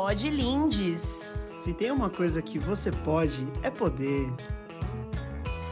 [0.00, 1.40] Pode Lindes.
[1.56, 4.28] Se tem uma coisa que você pode, é poder.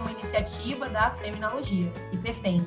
[0.00, 2.66] Uma iniciativa da Feminologia, IPFEM.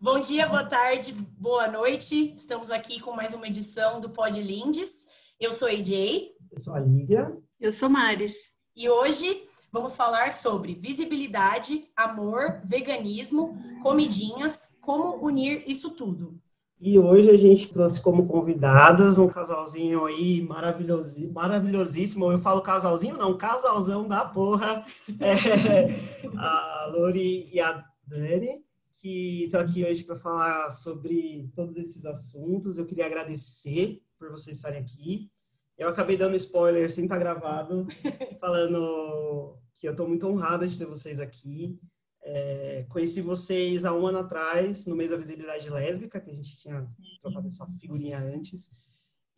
[0.00, 2.34] Bom dia, boa tarde, boa noite.
[2.36, 5.06] Estamos aqui com mais uma edição do Pod Lindes.
[5.38, 6.32] Eu sou a AJ.
[6.50, 7.32] Eu sou a Lívia.
[7.60, 8.56] Eu sou Maris.
[8.74, 16.42] E hoje vamos falar sobre visibilidade, amor, veganismo, comidinhas, como unir isso tudo.
[16.86, 22.30] E hoje a gente trouxe como convidados um casalzinho aí maravilhosi, maravilhosíssimo.
[22.30, 24.84] Eu falo casalzinho, não, casalzão da porra.
[25.18, 25.98] É,
[26.36, 28.62] a Lori e a Dani,
[28.92, 32.76] que estão aqui hoje para falar sobre todos esses assuntos.
[32.76, 35.30] Eu queria agradecer por vocês estarem aqui.
[35.78, 37.86] Eu acabei dando spoiler sem estar gravado,
[38.38, 41.78] falando que eu estou muito honrada de ter vocês aqui.
[42.26, 46.58] É, conheci vocês há um ano atrás, no mês da visibilidade lésbica, que a gente
[46.58, 46.82] tinha
[47.20, 48.70] trocado essa figurinha antes.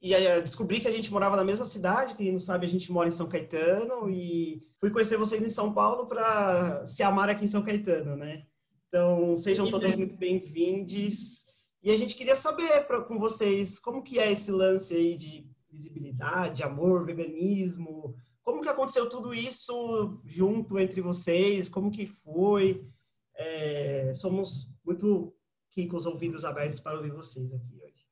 [0.00, 2.92] E aí descobri que a gente morava na mesma cidade, quem não sabe, a gente
[2.92, 7.44] mora em São Caetano, e fui conhecer vocês em São Paulo para se amar aqui
[7.44, 8.46] em São Caetano, né?
[8.88, 11.44] Então, sejam todos muito bem-vindos.
[11.82, 15.44] E a gente queria saber pra, com vocês como que é esse lance aí de
[15.70, 18.14] visibilidade, amor, veganismo,
[18.46, 21.68] como que aconteceu tudo isso junto entre vocês?
[21.68, 22.88] Como que foi?
[23.34, 25.36] É, somos muito
[25.74, 28.06] com os ouvidos abertos para ouvir vocês aqui hoje.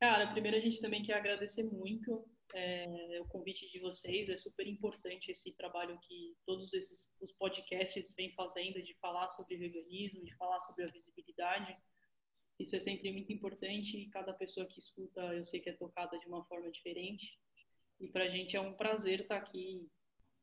[0.00, 4.30] Cara, primeiro a gente também quer agradecer muito é, o convite de vocês.
[4.30, 9.58] É super importante esse trabalho que todos esses os podcasts vêm fazendo de falar sobre
[9.58, 11.76] veganismo, de falar sobre a visibilidade.
[12.58, 16.18] Isso é sempre muito importante e cada pessoa que escuta, eu sei que é tocada
[16.18, 17.38] de uma forma diferente.
[18.00, 19.88] E para a gente é um prazer estar tá aqui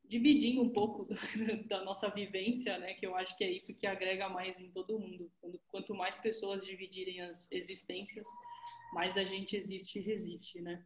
[0.04, 1.06] dividindo um pouco
[1.68, 2.94] da nossa vivência, né?
[2.94, 5.30] Que eu acho que é isso que agrega mais em todo mundo.
[5.68, 8.26] Quanto mais pessoas dividirem as existências,
[8.92, 10.84] mais a gente existe e resiste, né?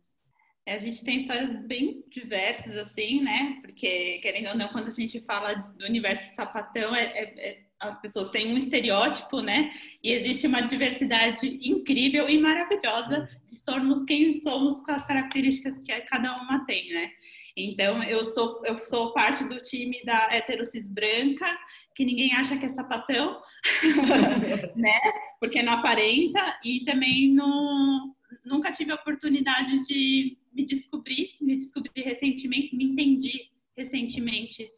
[0.64, 3.60] É, a gente tem histórias bem diversas, assim, né?
[3.62, 8.00] Porque, querendo ou não, quando a gente fala do universo sapatão, é, é, é as
[8.00, 9.70] pessoas têm um estereótipo, né?
[10.02, 15.92] E existe uma diversidade incrível e maravilhosa de sermos quem somos com as características que
[16.02, 17.10] cada uma tem, né?
[17.56, 21.46] Então, eu sou, eu sou parte do time da heterocis branca,
[21.94, 23.40] que ninguém acha que é sapatão,
[24.76, 25.00] né?
[25.38, 28.14] Porque não aparenta, e também não,
[28.44, 34.70] nunca tive a oportunidade de me descobrir, me descobri recentemente, me entendi recentemente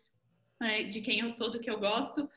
[0.60, 2.28] né, de quem eu sou, do que eu gosto,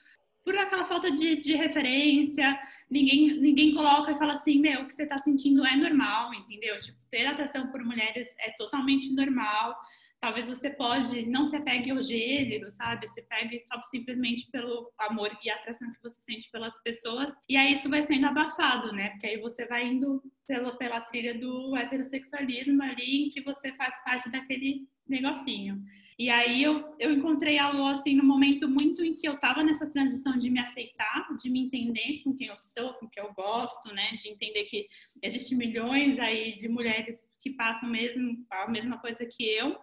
[0.44, 2.60] por aquela falta de, de, referência,
[2.90, 6.80] ninguém, ninguém coloca e fala assim, meu, o que você está sentindo é normal, entendeu?
[6.80, 9.78] Tipo, ter atração por mulheres é totalmente normal.
[10.22, 13.08] Talvez você pode, não se apegue ao gênero, sabe?
[13.08, 17.36] Se pegue só simplesmente pelo amor e atração que você sente pelas pessoas.
[17.50, 19.10] E aí isso vai sendo abafado, né?
[19.10, 23.98] Porque aí você vai indo pela, pela trilha do heterossexualismo ali, em que você faz
[24.04, 25.84] parte daquele negocinho.
[26.20, 29.64] E aí eu, eu encontrei a Lu, assim, no momento muito em que eu tava
[29.64, 33.34] nessa transição de me aceitar, de me entender com quem eu sou, com quem eu
[33.34, 34.12] gosto, né?
[34.12, 34.88] De entender que
[35.24, 39.76] existem milhões aí de mulheres que passam mesmo a mesma coisa que eu.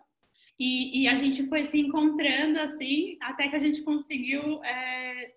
[0.59, 5.33] E, e a gente foi se encontrando, assim, até que a gente conseguiu é,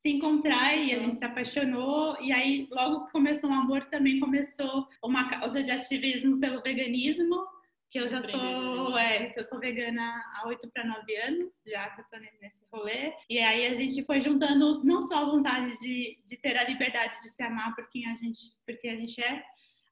[0.00, 2.16] se encontrar e a gente se apaixonou.
[2.20, 7.46] E aí, logo que começou o amor, também começou uma causa de ativismo pelo veganismo
[7.90, 11.90] que eu já sou, é, que eu sou vegana há oito para nove anos, já
[11.90, 13.12] que eu tô nesse rolê.
[13.28, 17.20] E aí a gente foi juntando não só a vontade de, de ter a liberdade
[17.20, 19.42] de se amar por quem a gente, por quem a gente é,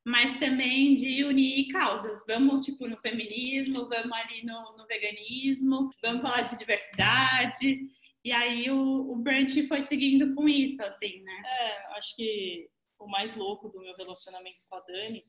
[0.09, 2.25] mas também de unir causas.
[2.27, 7.91] Vamos, tipo, no feminismo, vamos ali no, no veganismo, vamos falar de diversidade.
[8.25, 11.43] E aí o, o Brunch foi seguindo com isso, assim, né?
[11.45, 15.27] É, acho que o mais louco do meu relacionamento com a Dani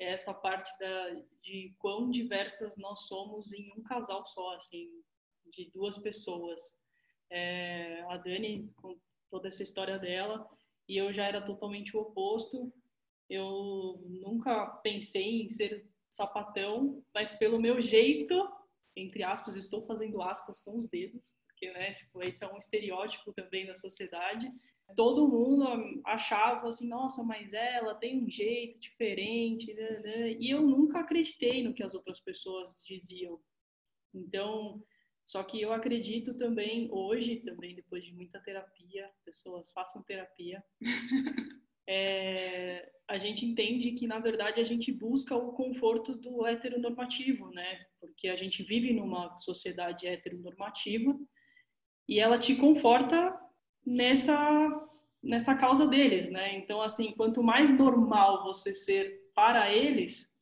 [0.00, 1.10] é essa parte da,
[1.40, 4.90] de quão diversas nós somos em um casal só, assim,
[5.52, 6.60] de duas pessoas.
[7.30, 8.98] É, a Dani, com
[9.30, 10.50] toda essa história dela,
[10.88, 12.72] e eu já era totalmente o oposto.
[13.28, 18.34] Eu nunca pensei em ser sapatão, mas pelo meu jeito,
[18.94, 23.32] entre aspas, estou fazendo aspas com os dedos, porque, né, tipo, esse é um estereótipo
[23.32, 24.50] também da sociedade
[24.94, 25.66] todo mundo
[26.04, 30.32] achava assim, nossa, mas ela tem um jeito diferente, né, né?
[30.38, 33.40] e eu nunca acreditei no que as outras pessoas diziam.
[34.14, 34.82] Então,
[35.24, 40.62] só que eu acredito também hoje, também depois de muita terapia, pessoas façam terapia,
[41.88, 47.86] é, a gente entende que na verdade a gente busca o conforto do heteronormativo, né?
[48.00, 51.16] Porque a gente vive numa sociedade heteronormativa
[52.08, 53.34] e ela te conforta
[53.84, 54.82] nessa
[55.22, 56.56] nessa causa deles, né?
[56.56, 60.34] Então assim, quanto mais normal você ser para eles,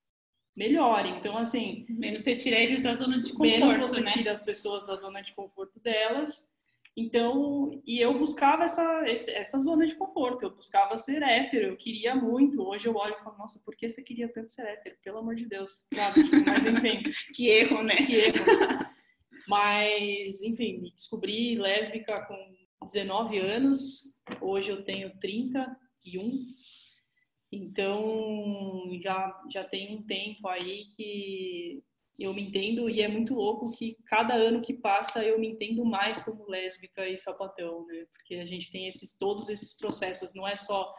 [0.56, 1.10] melhore.
[1.10, 1.84] Então, assim.
[1.88, 3.50] Menos você tira eles da zona de conforto.
[3.50, 4.10] Menos você né?
[4.10, 6.53] tira as pessoas da zona de conforto delas.
[6.96, 12.14] Então, e eu buscava essa, essa zona de conforto, eu buscava ser hétero, eu queria
[12.14, 12.62] muito.
[12.62, 14.96] Hoje eu olho e falo, nossa, por que você queria tanto ser hétero?
[15.02, 15.86] Pelo amor de Deus.
[15.92, 16.20] Sabe?
[16.46, 17.02] Mas, enfim.
[17.34, 17.96] que erro, né?
[17.96, 18.44] Que erro.
[19.48, 22.36] Mas, enfim, me descobri lésbica com
[22.86, 26.44] 19 anos, hoje eu tenho 31.
[27.50, 31.82] Então, já, já tem um tempo aí que
[32.18, 35.84] eu me entendo e é muito louco que cada ano que passa eu me entendo
[35.84, 38.06] mais como lésbica e sapatão, né?
[38.12, 40.94] Porque a gente tem esses todos esses processos, não é só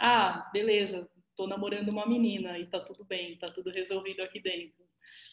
[0.00, 4.84] ah, beleza, tô namorando uma menina e tá tudo bem, tá tudo resolvido aqui dentro.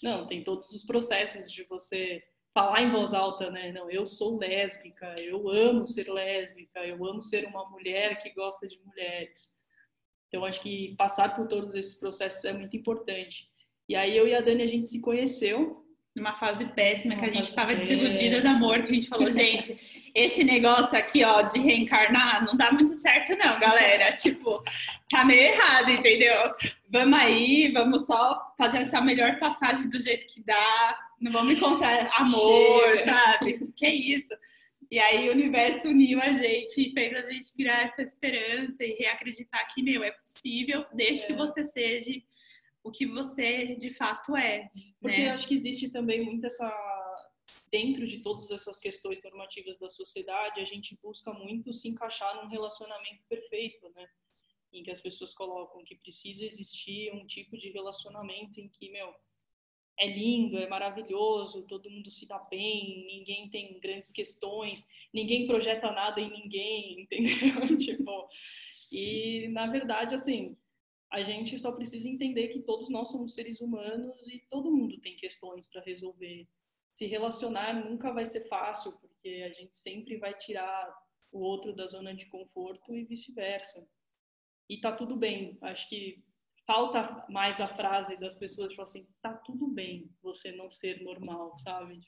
[0.01, 2.24] Não, tem todos os processos de você
[2.54, 3.71] falar em voz alta, né?
[3.71, 8.68] Não, eu sou lésbica, eu amo ser lésbica, eu amo ser uma mulher que gosta
[8.68, 9.56] de mulheres.
[10.28, 13.50] Então acho que passar por todos esses processos é muito importante.
[13.88, 15.82] E aí eu e a Dani a gente se conheceu.
[16.16, 19.76] Numa fase péssima, que a gente estava desiludida de amor, que a gente falou, gente,
[20.16, 24.16] esse negócio aqui, ó, de reencarnar, não dá muito certo não, galera.
[24.16, 24.64] tipo,
[25.10, 26.54] tá meio errado, entendeu?
[26.90, 30.98] Vamos aí, vamos só fazer essa melhor passagem do jeito que dá.
[31.20, 33.12] Não vamos encontrar amor, Chega.
[33.12, 33.74] sabe?
[33.76, 34.34] Que isso?
[34.90, 38.94] E aí o universo uniu a gente e fez a gente criar essa esperança e
[38.94, 41.28] reacreditar que, meu, é possível, desde é.
[41.28, 42.12] que você seja
[42.86, 44.70] o que você de fato é.
[45.02, 45.32] Porque né?
[45.32, 46.72] acho que existe também muito essa.
[47.72, 52.48] Dentro de todas essas questões normativas da sociedade, a gente busca muito se encaixar num
[52.48, 54.08] relacionamento perfeito, né?
[54.72, 59.14] Em que as pessoas colocam que precisa existir um tipo de relacionamento em que, meu,
[60.00, 65.92] é lindo, é maravilhoso, todo mundo se dá bem, ninguém tem grandes questões, ninguém projeta
[65.92, 67.78] nada em ninguém, entendeu?
[67.78, 68.30] tipo,
[68.92, 70.56] e na verdade, assim,
[71.16, 75.16] a gente só precisa entender que todos nós somos seres humanos e todo mundo tem
[75.16, 76.46] questões para resolver.
[76.94, 80.94] Se relacionar nunca vai ser fácil, porque a gente sempre vai tirar
[81.32, 83.88] o outro da zona de conforto e vice-versa.
[84.70, 85.58] E tá tudo bem.
[85.62, 86.22] Acho que
[86.68, 91.58] falta mais a frase das pessoas tipo assim, tá tudo bem você não ser normal,
[91.60, 92.02] sabe?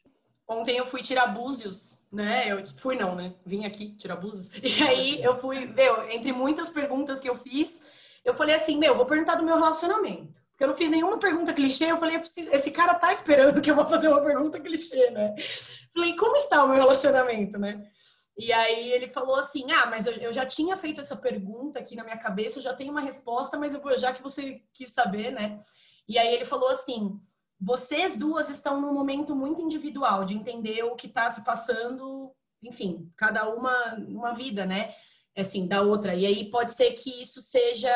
[0.46, 2.52] Ontem eu fui tirar búzios, né?
[2.52, 3.36] Eu fui não, né?
[3.46, 4.52] Vim aqui tirar búzios.
[4.62, 7.82] E aí eu fui, meu, entre muitas perguntas que eu fiz,
[8.28, 10.42] eu falei assim, meu, vou perguntar do meu relacionamento.
[10.52, 13.62] Porque eu não fiz nenhuma pergunta clichê, eu falei, eu preciso, esse cara tá esperando
[13.62, 15.34] que eu vou fazer uma pergunta clichê, né?
[15.94, 17.90] Falei, como está o meu relacionamento, né?
[18.38, 21.96] E aí ele falou assim, ah, mas eu, eu já tinha feito essa pergunta aqui
[21.96, 24.90] na minha cabeça, eu já tenho uma resposta, mas eu vou, já que você quis
[24.90, 25.62] saber, né?
[26.06, 27.18] E aí ele falou assim,
[27.58, 33.10] vocês duas estão num momento muito individual de entender o que está se passando, enfim,
[33.16, 34.94] cada uma uma vida, né?
[35.42, 36.16] Assim, da outra.
[36.16, 37.90] E aí pode ser que isso seja.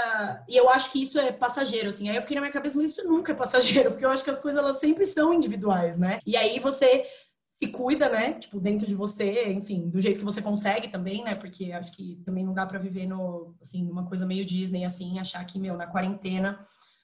[0.47, 2.09] E eu acho que isso é passageiro, assim.
[2.09, 4.29] Aí eu fiquei na minha cabeça, mas isso nunca é passageiro, porque eu acho que
[4.29, 6.19] as coisas elas sempre são individuais, né?
[6.25, 7.05] E aí você
[7.49, 8.33] se cuida, né?
[8.33, 11.35] Tipo, dentro de você, enfim, do jeito que você consegue também, né?
[11.35, 15.19] Porque acho que também não dá para viver no, assim, numa coisa meio Disney, assim,
[15.19, 16.59] achar que, meu, na quarentena,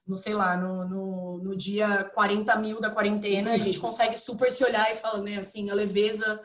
[0.07, 4.49] no, sei lá, no, no, no dia 40 mil da quarentena, a gente consegue super
[4.49, 6.41] se olhar e falar, né, assim, a leveza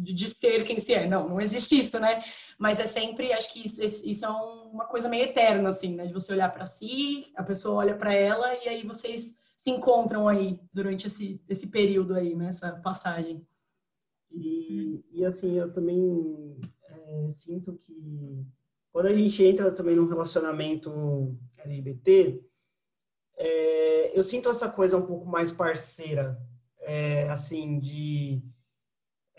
[0.00, 1.06] de, ser quem se é.
[1.06, 2.22] Não, não existe isso, né?
[2.58, 6.06] Mas é sempre, acho que isso, isso é uma coisa meio eterna, assim, né?
[6.06, 10.26] De você olhar para si, a pessoa olha para ela e aí vocês se encontram
[10.26, 12.50] aí durante esse, esse período aí, né?
[12.82, 13.46] passagem.
[14.32, 16.56] E, e assim, eu também
[16.88, 18.46] é, sinto que
[18.92, 22.42] quando a gente entra também num relacionamento LGBT,
[23.36, 26.40] é, eu sinto essa coisa um pouco mais parceira,
[26.80, 28.42] é, assim, de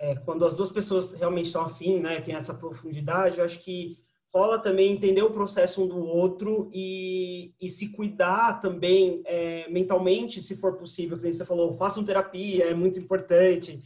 [0.01, 3.99] é, quando as duas pessoas realmente estão afim, né, tem essa profundidade, eu acho que
[4.33, 10.41] rola também entender o processo um do outro e, e se cuidar também é, mentalmente,
[10.41, 13.79] se for possível, que você falou, façam terapia, é muito importante,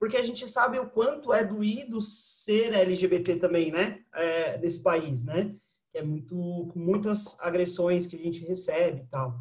[0.00, 5.24] porque a gente sabe o quanto é doído ser LGBT também, né, é, nesse país,
[5.24, 5.54] né,
[5.94, 9.38] é muito, muitas agressões que a gente recebe e tal.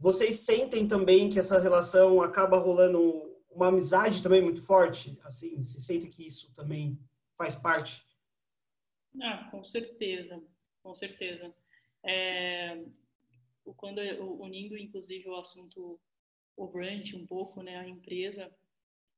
[0.00, 3.27] Vocês sentem também que essa relação acaba rolando
[3.58, 5.18] uma amizade também muito forte?
[5.24, 6.98] Assim, você sente que isso também
[7.36, 8.06] faz parte?
[9.20, 10.42] Ah, com certeza,
[10.82, 11.54] com certeza.
[12.04, 12.84] É,
[13.76, 13.98] quando
[14.40, 16.00] unindo inclusive o assunto
[16.56, 18.52] o brand um pouco, né, a empresa,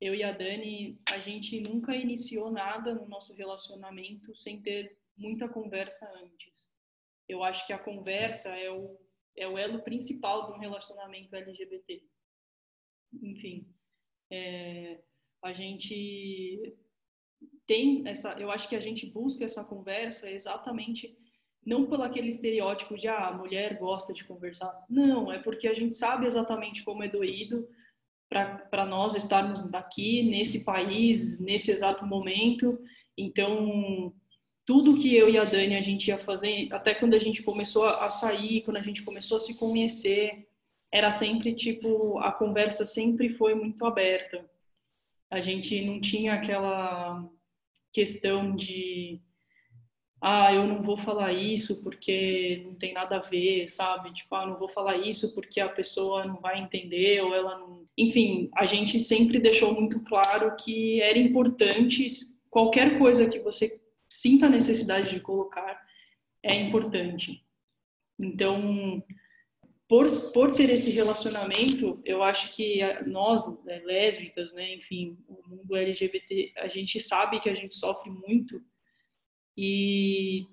[0.00, 5.48] eu e a Dani, a gente nunca iniciou nada no nosso relacionamento sem ter muita
[5.48, 6.70] conversa antes.
[7.28, 8.98] Eu acho que a conversa é o,
[9.36, 12.02] é o elo principal de um relacionamento LGBT.
[13.22, 13.66] Enfim,
[14.30, 15.00] é,
[15.42, 16.74] a gente
[17.66, 21.16] tem essa, eu acho que a gente busca essa conversa exatamente
[21.64, 24.72] não pelo aquele estereótipo de ah, a mulher gosta de conversar.
[24.88, 27.68] Não, é porque a gente sabe exatamente como é doído
[28.28, 32.78] para nós estarmos aqui, nesse país, nesse exato momento.
[33.18, 34.14] Então,
[34.64, 37.84] tudo que eu e a Dani a gente ia fazer, até quando a gente começou
[37.84, 40.48] a sair, quando a gente começou a se conhecer,
[40.92, 44.44] era sempre tipo, a conversa sempre foi muito aberta.
[45.30, 47.28] A gente não tinha aquela
[47.92, 49.20] questão de
[50.22, 54.12] ah, eu não vou falar isso porque não tem nada a ver, sabe?
[54.12, 57.86] Tipo, ah, não vou falar isso porque a pessoa não vai entender ou ela não.
[57.96, 62.06] Enfim, a gente sempre deixou muito claro que era importante
[62.50, 63.80] qualquer coisa que você
[64.10, 65.80] sinta a necessidade de colocar
[66.42, 67.42] é importante.
[68.18, 69.02] Então,
[69.90, 72.78] por, por ter esse relacionamento, eu acho que
[73.08, 78.08] nós, né, lésbicas, né, enfim, o mundo LGBT, a gente sabe que a gente sofre
[78.08, 78.62] muito
[79.58, 80.46] e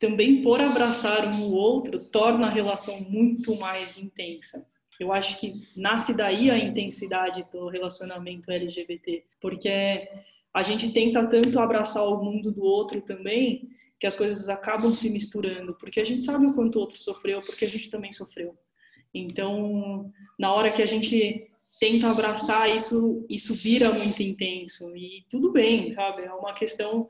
[0.00, 4.66] também por abraçar um o outro torna a relação muito mais intensa.
[4.98, 10.08] Eu acho que nasce daí a intensidade do relacionamento LGBT, porque
[10.54, 13.68] a gente tenta tanto abraçar o mundo do outro também
[14.00, 17.40] que as coisas acabam se misturando, porque a gente sabe o quanto o outro sofreu,
[17.40, 18.58] porque a gente também sofreu.
[19.14, 25.50] Então, na hora que a gente tenta abraçar isso, isso vira muito intenso e tudo
[25.50, 26.22] bem, sabe?
[26.22, 27.08] É uma questão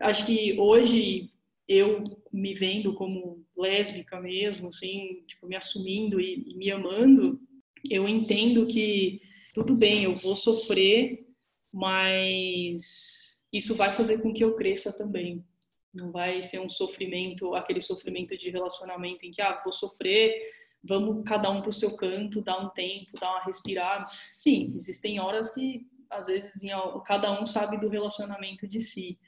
[0.00, 1.30] acho que hoje
[1.68, 7.40] eu me vendo como lésbica mesmo, assim, tipo, me assumindo e, e me amando,
[7.90, 9.20] eu entendo que
[9.54, 11.26] tudo bem, eu vou sofrer,
[11.72, 15.44] mas isso vai fazer com que eu cresça também.
[15.92, 20.42] Não vai ser um sofrimento, aquele sofrimento de relacionamento em que, ah, vou sofrer,
[20.86, 24.04] vamos cada um para o seu canto, dar um tempo, dar uma respirada.
[24.38, 26.62] Sim, existem horas que, às vezes,
[27.04, 29.18] cada um sabe do relacionamento de si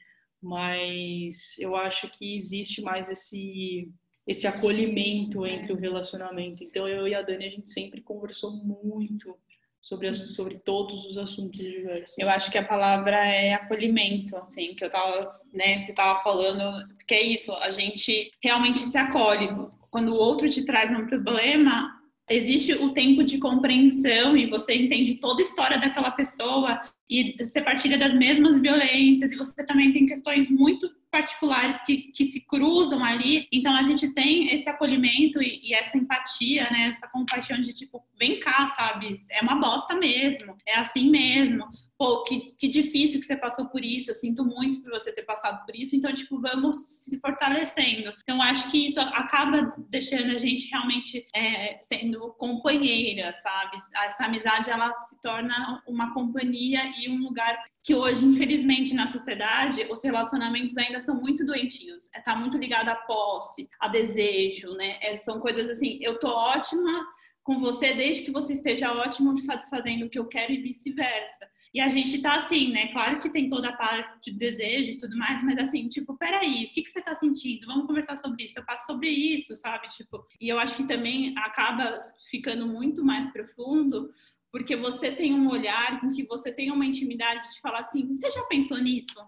[0.41, 3.91] mas eu acho que existe mais esse
[4.25, 6.63] esse acolhimento entre o relacionamento.
[6.63, 9.35] Então eu e a Dani a gente sempre conversou muito
[9.81, 12.15] sobre as, sobre todos os assuntos diversos.
[12.15, 16.87] Eu acho que a palavra é acolhimento, assim, que eu tava, né, você tava falando,
[16.89, 19.49] porque é isso, a gente realmente se acolhe.
[19.89, 25.15] Quando o outro te traz um problema, existe o tempo de compreensão e você entende
[25.15, 26.79] toda a história daquela pessoa
[27.09, 32.25] e você partilha das mesmas violências e você também tem questões muito particulares que, que
[32.25, 33.47] se cruzam ali.
[33.51, 36.89] Então a gente tem esse acolhimento e, e, essa empatia, né?
[36.89, 39.21] Essa compaixão de tipo, vem cá, sabe?
[39.31, 41.67] É uma bosta mesmo, é assim mesmo
[41.99, 45.23] pô, que, que difícil que você passou por isso, eu sinto muito por você ter
[45.23, 48.13] passado por isso, então, tipo, vamos se fortalecendo.
[48.23, 53.75] Então, acho que isso acaba deixando a gente realmente é, sendo companheira, sabe?
[54.05, 59.85] Essa amizade, ela se torna uma companhia e um lugar que hoje, infelizmente, na sociedade,
[59.91, 62.09] os relacionamentos ainda são muito doentios.
[62.15, 64.97] É, tá muito ligado à posse, a desejo, né?
[65.01, 67.05] É, são coisas assim, eu tô ótima
[67.43, 71.49] com você desde que você esteja ótimo satisfazendo o que eu quero e vice-versa.
[71.73, 72.87] E a gente tá assim, né?
[72.87, 76.65] Claro que tem toda a parte de desejo e tudo mais, mas assim, tipo, peraí,
[76.65, 77.67] o que, que você tá sentindo?
[77.67, 78.57] Vamos conversar sobre isso.
[78.57, 79.87] Eu passo sobre isso, sabe?
[79.89, 81.95] Tipo, e eu acho que também acaba
[82.29, 84.09] ficando muito mais profundo,
[84.51, 88.29] porque você tem um olhar em que você tem uma intimidade de falar assim: você
[88.31, 89.19] já pensou nisso?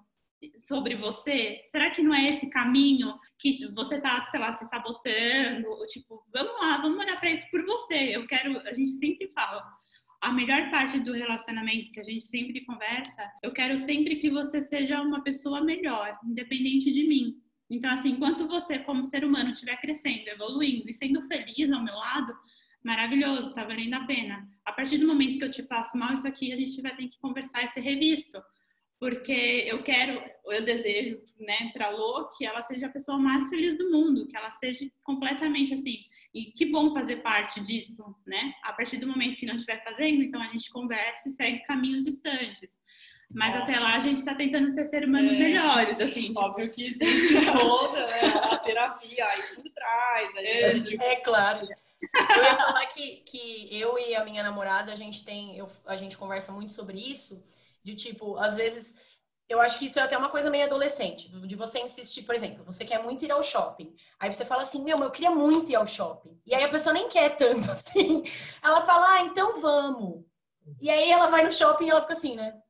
[0.63, 1.62] sobre você?
[1.65, 5.86] Será que não é esse caminho que você tá, sei lá, se sabotando?
[5.88, 8.15] Tipo, vamos lá, vamos olhar para isso por você.
[8.15, 9.63] Eu quero, a gente sempre fala,
[10.21, 14.61] a melhor parte do relacionamento que a gente sempre conversa, eu quero sempre que você
[14.61, 17.41] seja uma pessoa melhor, independente de mim.
[17.69, 21.95] Então, assim, enquanto você, como ser humano, estiver crescendo, evoluindo e sendo feliz ao meu
[21.95, 22.33] lado,
[22.83, 24.47] maravilhoso, tá valendo a pena.
[24.63, 27.07] A partir do momento que eu te faço mal, isso aqui a gente vai ter
[27.07, 28.41] que conversar e ser revisto
[29.01, 33.48] porque eu quero, eu desejo, né, para a Lô que ela seja a pessoa mais
[33.50, 36.00] feliz do mundo, que ela seja completamente assim.
[36.33, 38.53] E que bom fazer parte disso, né?
[38.63, 42.05] A partir do momento que não estiver fazendo, então a gente conversa e segue caminhos
[42.05, 42.79] distantes.
[43.33, 43.63] Mas Óbvio.
[43.63, 46.27] até lá a gente está tentando ser ser humanos é, melhores, assim.
[46.27, 46.39] Tipo...
[46.39, 50.29] Óbvio que existe toda né, a terapia aí por trás.
[50.36, 51.01] É, gente...
[51.01, 51.67] é claro.
[52.01, 55.95] Eu ia falar que, que eu e a minha namorada, a gente tem, eu, a
[55.95, 57.41] gente conversa muito sobre isso
[57.83, 58.95] de tipo, às vezes,
[59.51, 62.63] eu acho que isso é até uma coisa meio adolescente, de você insistir, por exemplo,
[62.63, 63.93] você quer muito ir ao shopping.
[64.20, 66.39] Aí você fala assim, meu, eu queria muito ir ao shopping.
[66.46, 68.24] E aí a pessoa nem quer tanto assim.
[68.63, 70.24] Ela fala, ah, então vamos.
[70.79, 72.62] E aí ela vai no shopping e ela fica assim, né?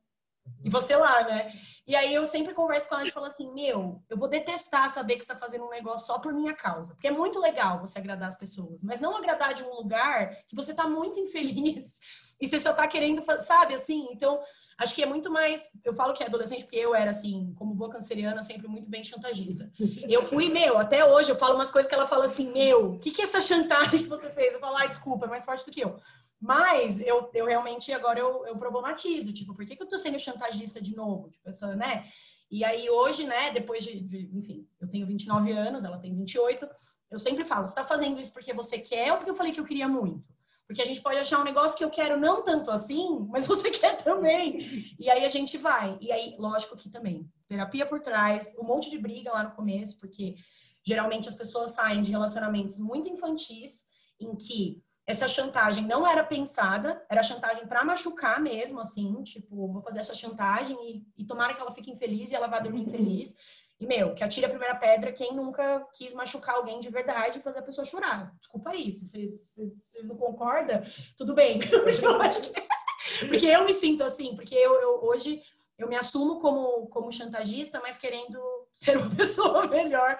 [0.64, 1.52] E você lá, né?
[1.86, 5.14] E aí eu sempre converso com ela e falo assim: Meu, eu vou detestar saber
[5.14, 6.94] que você está fazendo um negócio só por minha causa.
[6.94, 10.56] Porque é muito legal você agradar as pessoas, mas não agradar de um lugar que
[10.56, 12.00] você está muito infeliz
[12.40, 14.08] e você só está querendo, sabe, assim?
[14.10, 14.40] Então,
[14.82, 15.70] acho que é muito mais.
[15.84, 19.02] Eu falo que é adolescente porque eu era, assim, como boa canceriana, sempre muito bem
[19.02, 19.70] chantagista.
[20.08, 22.98] Eu fui, meu, até hoje eu falo umas coisas que ela fala assim: Meu, o
[22.98, 24.52] que, que é essa chantagem que você fez?
[24.52, 25.96] Eu falo, ai, desculpa, é mais forte do que eu.
[26.40, 30.18] Mas eu, eu realmente agora eu, eu problematizo, tipo, por que, que eu tô sendo
[30.18, 31.30] chantagista de novo?
[31.30, 32.04] Tipo, essa, né?
[32.50, 36.68] E aí hoje, né, depois de, de, enfim, eu tenho 29 anos, ela tem 28,
[37.10, 39.60] eu sempre falo, você tá fazendo isso porque você quer ou porque eu falei que
[39.60, 40.22] eu queria muito?
[40.66, 43.70] Porque a gente pode achar um negócio que eu quero não tanto assim, mas você
[43.70, 44.94] quer também.
[44.98, 45.98] E aí a gente vai.
[46.00, 49.98] E aí, lógico que também, terapia por trás, um monte de briga lá no começo,
[49.98, 50.36] porque
[50.84, 53.86] geralmente as pessoas saem de relacionamentos muito infantis,
[54.18, 59.82] em que essa chantagem não era pensada, era chantagem para machucar mesmo, assim, tipo, vou
[59.82, 63.36] fazer essa chantagem e, e tomara que ela fique infeliz e ela vá dormir infeliz.
[63.82, 67.42] E, meu, que atire a primeira pedra quem nunca quis machucar alguém de verdade e
[67.42, 68.32] fazer a pessoa chorar.
[68.38, 70.84] Desculpa aí, se vocês não concordam,
[71.16, 71.58] tudo bem.
[71.66, 71.82] eu
[73.26, 75.42] porque eu me sinto assim, porque eu, eu, hoje
[75.76, 78.38] eu me assumo como, como chantagista, mas querendo
[78.72, 80.16] ser uma pessoa melhor,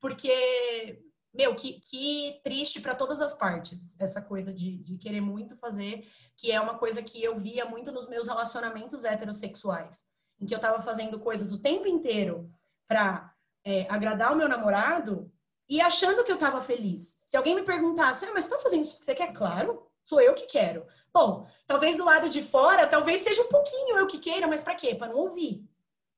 [0.00, 1.00] porque
[1.32, 6.04] meu, que, que triste para todas as partes, essa coisa de, de querer muito fazer,
[6.36, 10.04] que é uma coisa que eu via muito nos meus relacionamentos heterossexuais,
[10.40, 12.52] em que eu estava fazendo coisas o tempo inteiro
[12.88, 13.32] para
[13.64, 15.32] é, agradar o meu namorado
[15.68, 17.20] e achando que eu estava feliz.
[17.24, 19.32] Se alguém me perguntasse, ah, mas você tá fazendo isso porque você quer?
[19.32, 20.86] Claro, sou eu que quero.
[21.12, 24.74] Bom, talvez do lado de fora, talvez seja um pouquinho eu que queira, mas para
[24.74, 24.94] quê?
[24.94, 25.66] Para não ouvir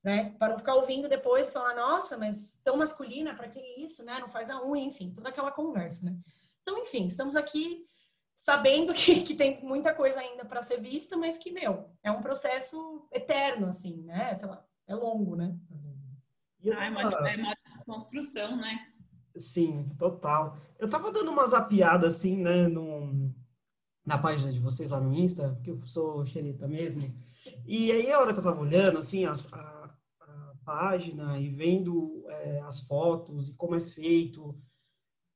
[0.06, 0.36] né?
[0.38, 4.20] Para não ficar ouvindo depois e falar, nossa, mas tão masculina, para que isso, né?
[4.20, 6.16] Não faz a unha, enfim, toda aquela conversa, né?
[6.62, 7.84] Então, enfim, estamos aqui
[8.32, 12.22] sabendo que, que tem muita coisa ainda para ser vista, mas que, meu, é um
[12.22, 14.32] processo eterno, assim, né?
[14.36, 15.56] Sei lá, é longo, né?
[16.72, 18.92] Ah, é, uma, é uma construção, né?
[19.36, 20.58] Sim, total.
[20.78, 23.32] Eu tava dando uma zapiada, assim, né, no,
[24.04, 27.14] na página de vocês lá no Insta, que eu sou xerita mesmo,
[27.64, 29.76] e aí, a hora que eu tava olhando, assim, as, a,
[30.66, 34.60] página e vendo é, as fotos e como é feito.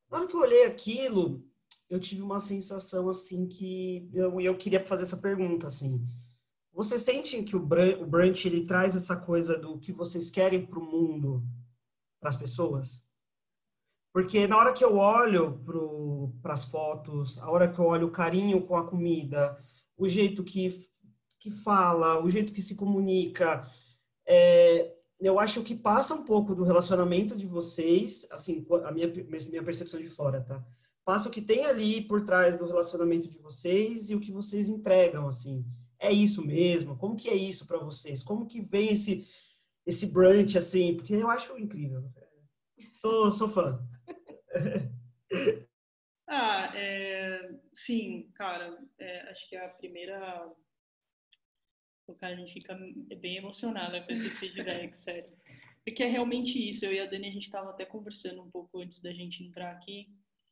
[0.09, 1.41] Na hora que eu olhei aquilo,
[1.89, 6.05] eu tive uma sensação assim que eu, eu queria fazer essa pergunta assim.
[6.73, 10.85] Você sente que o, brunch ele traz essa coisa do que vocês querem para o
[10.85, 11.43] mundo,
[12.19, 13.05] para as pessoas?
[14.13, 15.61] Porque na hora que eu olho
[16.41, 19.57] para as fotos, a hora que eu olho o carinho com a comida,
[19.97, 20.89] o jeito que,
[21.39, 23.69] que fala, o jeito que se comunica,
[24.25, 29.63] é, eu acho que passa um pouco do relacionamento de vocês, assim, a minha, minha
[29.63, 30.65] percepção de fora, tá?
[31.05, 34.67] Passa o que tem ali por trás do relacionamento de vocês e o que vocês
[34.67, 35.65] entregam, assim.
[36.01, 36.97] É isso mesmo?
[36.97, 38.23] Como que é isso para vocês?
[38.23, 39.27] Como que vem esse
[39.85, 40.95] esse brunch, assim?
[40.95, 42.03] Porque eu acho incrível.
[42.93, 43.79] Sou, sou fã.
[46.27, 48.77] ah, é, sim, cara.
[48.99, 50.51] É, acho que a primeira
[52.19, 52.77] cara, a gente fica
[53.19, 55.31] bem emocionada com esses feedbacks, sério.
[55.85, 56.85] Porque é realmente isso.
[56.85, 59.71] Eu e a Dani, a gente estava até conversando um pouco antes da gente entrar
[59.71, 60.07] aqui.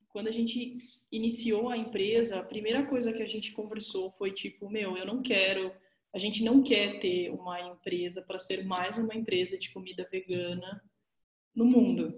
[0.10, 0.78] Quando a gente
[1.12, 5.22] iniciou a empresa, a primeira coisa que a gente conversou foi tipo, meu, eu não
[5.22, 5.72] quero,
[6.14, 10.82] a gente não quer ter uma empresa para ser mais uma empresa de comida vegana
[11.56, 12.16] no mundo.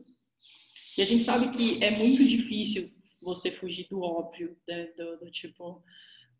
[0.97, 4.91] E a gente sabe que é muito difícil você fugir do óbvio, né?
[4.97, 5.83] do, do tipo,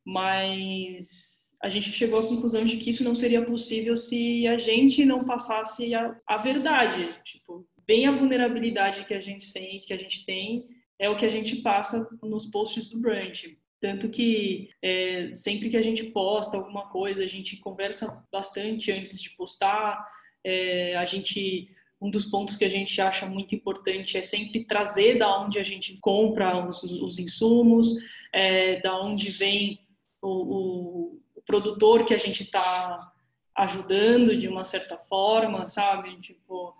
[0.05, 5.05] mas a gente chegou à conclusão de que isso não seria possível se a gente
[5.05, 7.13] não passasse a, a verdade.
[7.23, 10.67] Tipo, bem a vulnerabilidade que a gente sente, que a gente tem,
[11.01, 13.45] é o que a gente passa nos posts do brand.
[13.79, 19.19] Tanto que é, sempre que a gente posta alguma coisa, a gente conversa bastante antes
[19.19, 20.07] de postar.
[20.43, 25.17] É, a gente, um dos pontos que a gente acha muito importante é sempre trazer
[25.17, 27.95] da onde a gente compra os, os insumos,
[28.31, 29.79] é, da onde vem
[30.21, 33.11] o, o produtor que a gente está
[33.57, 36.15] ajudando de uma certa forma, sabe?
[36.21, 36.75] Tipo,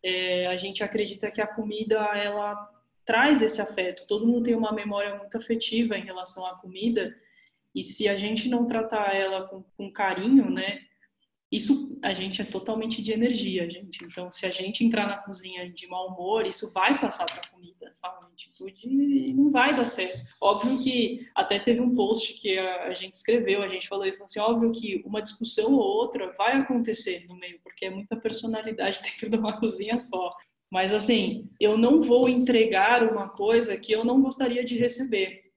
[0.00, 2.72] é, a gente acredita que a comida ela
[3.04, 4.06] traz esse afeto.
[4.06, 7.14] Todo mundo tem uma memória muito afetiva em relação à comida
[7.74, 10.80] e se a gente não tratar ela com, com carinho, né?
[11.50, 14.04] Isso a gente é totalmente de energia, gente.
[14.04, 17.48] Então, se a gente entrar na cozinha de mau humor, isso vai passar para a
[17.48, 18.26] comida, sabe?
[18.34, 20.18] Tipo, de, não vai dar certo.
[20.40, 24.12] Óbvio que até teve um post que a, a gente escreveu, a gente falou e
[24.12, 28.16] falou assim, óbvio que uma discussão ou outra vai acontecer no meio, porque é muita
[28.16, 30.32] personalidade dentro de uma cozinha só.
[30.74, 35.52] Mas assim, eu não vou entregar uma coisa que eu não gostaria de receber,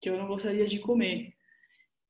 [0.00, 1.34] que eu não gostaria de comer.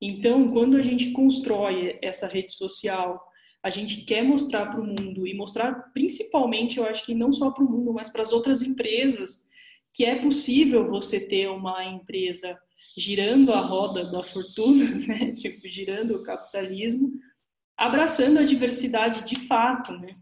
[0.01, 3.21] Então, quando a gente constrói essa rede social
[3.65, 7.51] a gente quer mostrar para o mundo e mostrar principalmente, eu acho que não só
[7.51, 9.49] para o mundo, mas para as outras empresas,
[9.93, 12.57] que é possível você ter uma empresa
[12.97, 15.33] girando a roda da fortuna, né?
[15.33, 17.13] tipo, girando o capitalismo,
[17.77, 20.17] abraçando a diversidade de fato, né?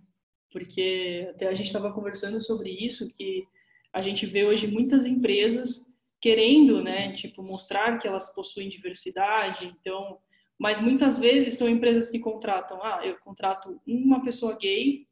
[0.52, 3.46] Porque até a gente estava conversando sobre isso, que
[3.92, 10.18] a gente vê hoje muitas empresas querendo, né, tipo, mostrar que elas possuem diversidade, então,
[10.58, 15.06] mas muitas vezes são empresas que contratam, ah, eu contrato uma pessoa gay,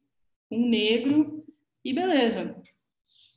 [0.51, 1.43] um negro
[1.83, 2.55] e beleza.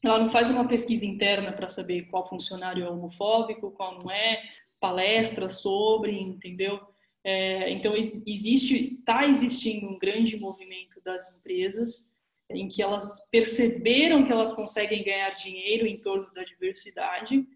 [0.05, 4.43] Ela não faz uma pesquisa interna para saber qual funcionário é homofóbico, qual não é,
[4.81, 6.92] palestra sobre, entendeu?
[7.25, 12.13] É, então existe, está existindo um grande movimento das empresas
[12.51, 17.47] em que elas perceberam que elas conseguem ganhar dinheiro em torno da diversidade,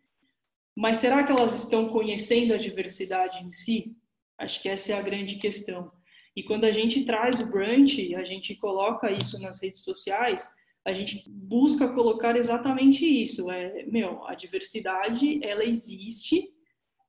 [0.75, 3.97] mas será que elas estão conhecendo a diversidade em si?
[4.39, 5.91] Acho que essa é a grande questão.
[6.35, 10.47] E quando a gente traz o brunch, a gente coloca isso nas redes sociais,
[10.85, 13.51] a gente busca colocar exatamente isso.
[13.51, 16.53] É, meu, a diversidade, ela existe,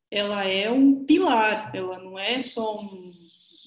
[0.10, 3.12] ela é um pilar, ela não é só um,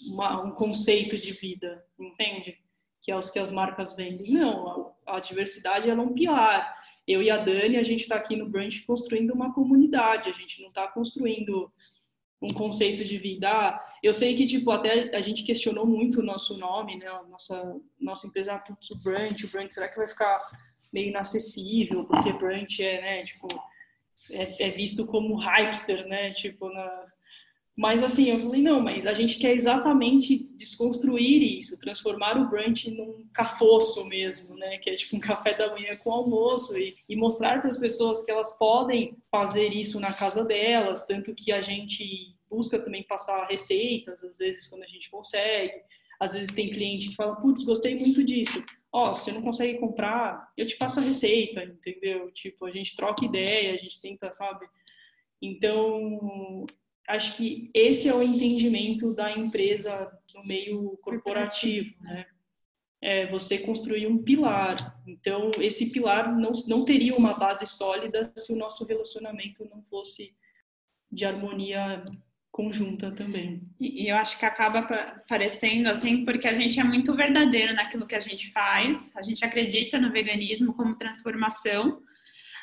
[0.07, 2.59] uma, um conceito de vida, entende?
[3.03, 4.33] Que é os que as marcas vendem.
[4.33, 6.79] Não, a, a diversidade ela é um pilar.
[7.07, 10.61] Eu e a Dani, a gente está aqui no Brunch construindo uma comunidade, a gente
[10.61, 11.71] não está construindo
[12.41, 13.51] um conceito de vida.
[13.51, 17.07] Ah, eu sei que, tipo, até a gente questionou muito o nosso nome, né?
[17.29, 20.41] Nossa, nossa empresa, ah, putz, o brunch, o brunch, será que vai ficar
[20.93, 22.05] meio inacessível?
[22.05, 23.47] Porque brunch é, né, tipo,
[24.31, 26.33] é, é visto como hypester, né?
[26.33, 27.07] Tipo, na...
[27.77, 32.91] Mas assim, eu falei, não, mas a gente quer exatamente desconstruir isso, transformar o brunch
[32.91, 34.79] num cafoço mesmo, né?
[34.79, 38.23] Que é tipo um café da manhã com almoço e, e mostrar para as pessoas
[38.25, 43.47] que elas podem fazer isso na casa delas, tanto que a gente busca também passar
[43.47, 45.81] receitas, às vezes quando a gente consegue.
[46.19, 48.63] Às vezes tem cliente que fala, putz, gostei muito disso.
[48.93, 52.31] Ó, oh, se não consegue comprar, eu te passo a receita, entendeu?
[52.33, 54.67] Tipo, a gente troca ideia, a gente tenta, sabe?
[55.41, 56.67] Então,
[57.09, 62.27] acho que esse é o entendimento da empresa no meio corporativo, né?
[63.03, 65.01] É você construir um pilar.
[65.07, 70.37] Então, esse pilar não, não teria uma base sólida se o nosso relacionamento não fosse
[71.11, 72.05] de harmonia
[72.51, 73.63] conjunta também.
[73.79, 74.83] E, e eu acho que acaba
[75.29, 79.45] parecendo assim, porque a gente é muito verdadeiro naquilo que a gente faz, a gente
[79.45, 82.01] acredita no veganismo como transformação,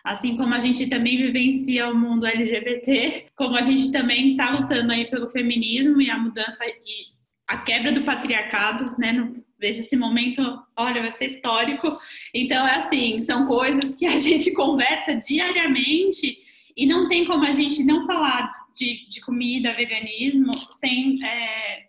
[0.03, 4.91] assim como a gente também vivencia o mundo LGBT, como a gente também está lutando
[4.93, 9.13] aí pelo feminismo e a mudança e a quebra do patriarcado, né?
[9.13, 10.41] No, veja esse momento,
[10.75, 11.97] olha, vai ser histórico.
[12.33, 16.37] Então, é assim, são coisas que a gente conversa diariamente
[16.77, 21.87] e não tem como a gente não falar de, de comida, veganismo, sem, é,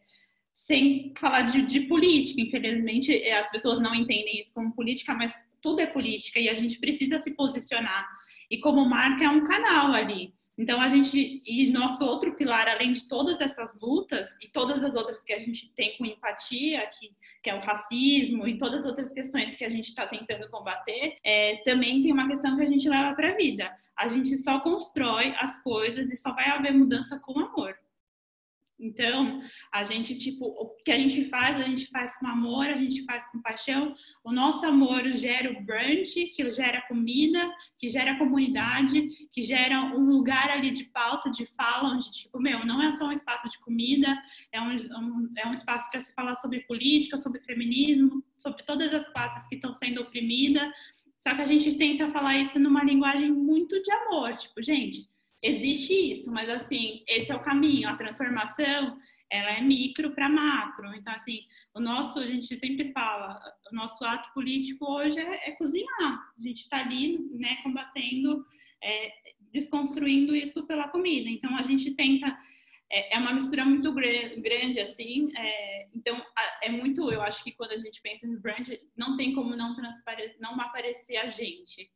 [0.55, 2.41] sem falar de, de, política.
[2.41, 6.79] Infelizmente, as pessoas não entendem isso como política, mas tudo é política e a gente
[6.79, 8.09] precisa se posicionar.
[8.51, 10.33] E como marca é um canal ali.
[10.59, 14.97] Então a gente e nosso outro pilar, além de todas essas lutas e todas as
[14.97, 18.87] outras que a gente tem com empatia, que, que é o racismo e todas as
[18.87, 22.69] outras questões que a gente está tentando combater, é, também tem uma questão que a
[22.69, 23.73] gente leva para a vida.
[23.97, 27.79] A gente só constrói as coisas e só vai haver mudança com amor.
[28.81, 32.77] Então, a gente, tipo, o que a gente faz, a gente faz com amor, a
[32.77, 33.95] gente faz com paixão.
[34.23, 40.05] O nosso amor gera o brunch, que gera comida, que gera comunidade, que gera um
[40.05, 43.59] lugar ali de pauta, de fala, onde, tipo, meu, não é só um espaço de
[43.59, 44.17] comida,
[44.53, 44.77] é um,
[45.37, 49.57] é um espaço para se falar sobre política, sobre feminismo, sobre todas as classes que
[49.57, 50.69] estão sendo oprimidas.
[51.19, 55.09] Só que a gente tenta falar isso numa linguagem muito de amor, tipo, gente
[55.43, 57.89] Existe isso, mas assim, esse é o caminho.
[57.89, 58.99] A transformação,
[59.31, 60.93] ela é micro para macro.
[60.95, 61.41] Então, assim,
[61.75, 66.33] o nosso, a gente sempre fala, o nosso ato político hoje é, é cozinhar.
[66.37, 68.45] A gente está ali, né, combatendo,
[68.83, 69.13] é,
[69.53, 71.29] desconstruindo isso pela comida.
[71.29, 72.37] Então, a gente tenta
[72.91, 75.31] é, é uma mistura muito grande, assim.
[75.37, 76.21] É, então,
[76.63, 77.11] é muito.
[77.13, 79.77] Eu acho que quando a gente pensa no brand, não tem como não,
[80.41, 81.91] não aparecer a gente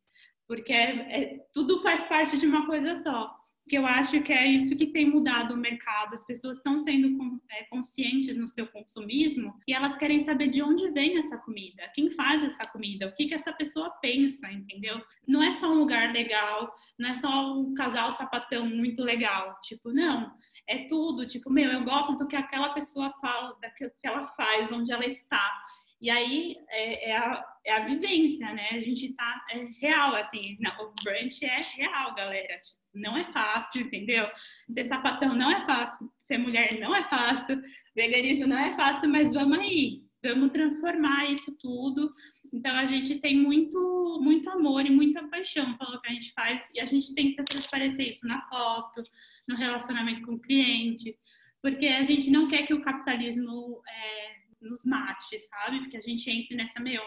[0.46, 3.34] porque é, é, tudo faz parte de uma coisa só.
[3.68, 6.14] Que eu acho que é isso que tem mudado o mercado.
[6.14, 7.16] As pessoas estão sendo
[7.50, 12.10] é, conscientes no seu consumismo e elas querem saber de onde vem essa comida, quem
[12.10, 15.00] faz essa comida, o que, que essa pessoa pensa, entendeu?
[15.28, 19.56] Não é só um lugar legal, não é só um casal sapatão muito legal.
[19.62, 20.32] Tipo, não
[20.68, 24.70] é tudo, tipo, meu, eu gosto do que aquela pessoa fala, daquilo que ela faz,
[24.72, 25.62] onde ela está.
[26.00, 28.68] E aí é, é a, é a vivência, né?
[28.72, 32.58] A gente tá é real, assim, não, o brunch é real, galera.
[32.58, 34.26] Tipo, não é fácil, entendeu?
[34.70, 37.60] Ser sapatão não é fácil, ser mulher não é fácil,
[37.94, 42.12] veganismo não é fácil, mas vamos aí, vamos transformar isso tudo.
[42.52, 46.68] Então a gente tem muito, muito amor e muita paixão pelo que a gente faz
[46.74, 49.02] e a gente tenta transparecer isso na foto,
[49.48, 51.16] no relacionamento com o cliente,
[51.62, 55.80] porque a gente não quer que o capitalismo é, nos mate, sabe?
[55.80, 57.00] Porque a gente entre nessa meio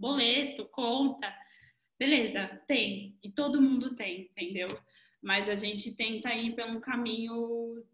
[0.00, 1.32] boleto, conta,
[1.98, 4.68] beleza, tem e todo mundo tem, entendeu?
[5.22, 7.84] Mas a gente tenta ir pelo caminho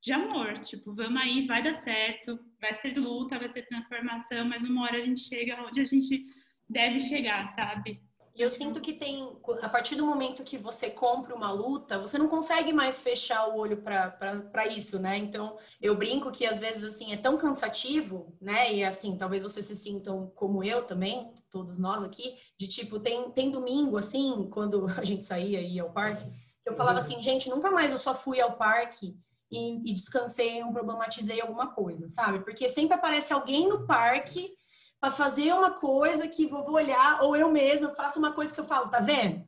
[0.00, 4.62] de amor, tipo, vamos aí, vai dar certo, vai ser luta, vai ser transformação, mas
[4.62, 6.24] uma hora a gente chega onde a gente
[6.68, 8.00] deve chegar, sabe?
[8.38, 12.16] E eu sinto que tem, a partir do momento que você compra uma luta, você
[12.16, 15.18] não consegue mais fechar o olho para isso, né?
[15.18, 18.72] Então, eu brinco que às vezes, assim, é tão cansativo, né?
[18.72, 23.28] E assim, talvez vocês se sintam como eu também, todos nós aqui, de tipo, tem,
[23.32, 26.30] tem domingo, assim, quando a gente saía e ia ao parque,
[26.62, 29.16] que eu falava assim, gente, nunca mais eu só fui ao parque
[29.50, 32.38] e, e descansei, não problematizei alguma coisa, sabe?
[32.44, 34.56] Porque sempre aparece alguém no parque
[35.00, 38.64] para fazer uma coisa que vou olhar, ou eu mesma faço uma coisa que eu
[38.64, 39.46] falo, tá vendo?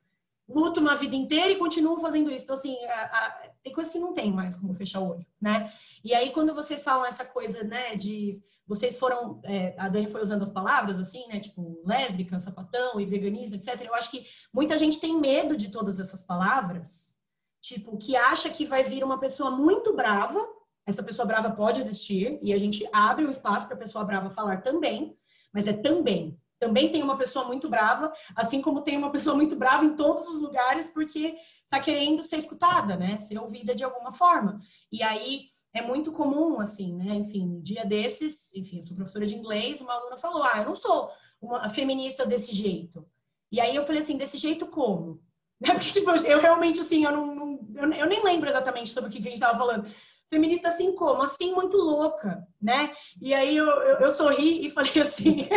[0.48, 2.44] Luto uma vida inteira e continuo fazendo isso.
[2.44, 3.30] Então, assim, a, a,
[3.62, 5.72] tem coisa que não tem mais como fechar o olho, né?
[6.04, 8.40] E aí, quando vocês falam essa coisa, né, de.
[8.66, 9.40] Vocês foram.
[9.44, 13.80] É, a Dani foi usando as palavras, assim, né, tipo, lésbica, sapatão e veganismo, etc.
[13.82, 17.16] Eu acho que muita gente tem medo de todas essas palavras,
[17.60, 20.48] tipo, que acha que vai vir uma pessoa muito brava.
[20.86, 24.30] Essa pessoa brava pode existir, e a gente abre o espaço para a pessoa brava
[24.30, 25.16] falar também
[25.52, 26.38] mas é também.
[26.58, 30.28] Também tem uma pessoa muito brava, assim como tem uma pessoa muito brava em todos
[30.28, 31.36] os lugares, porque
[31.70, 33.18] tá querendo ser escutada, né?
[33.18, 34.60] Ser ouvida de alguma forma.
[34.92, 37.14] E aí é muito comum, assim, né?
[37.14, 40.74] Enfim, dia desses, enfim, eu sou professora de inglês, uma aluna falou: Ah, eu não
[40.74, 41.10] sou
[41.40, 43.06] uma feminista desse jeito.
[43.50, 45.22] E aí eu falei assim: desse jeito como?
[45.64, 49.18] Porque, tipo, eu realmente, assim, eu não, não eu, nem lembro exatamente sobre o que
[49.18, 49.88] a gente estava falando
[50.30, 51.22] feminista assim como?
[51.22, 52.94] Assim, muito louca, né?
[53.20, 55.48] E aí eu, eu, eu sorri e falei assim,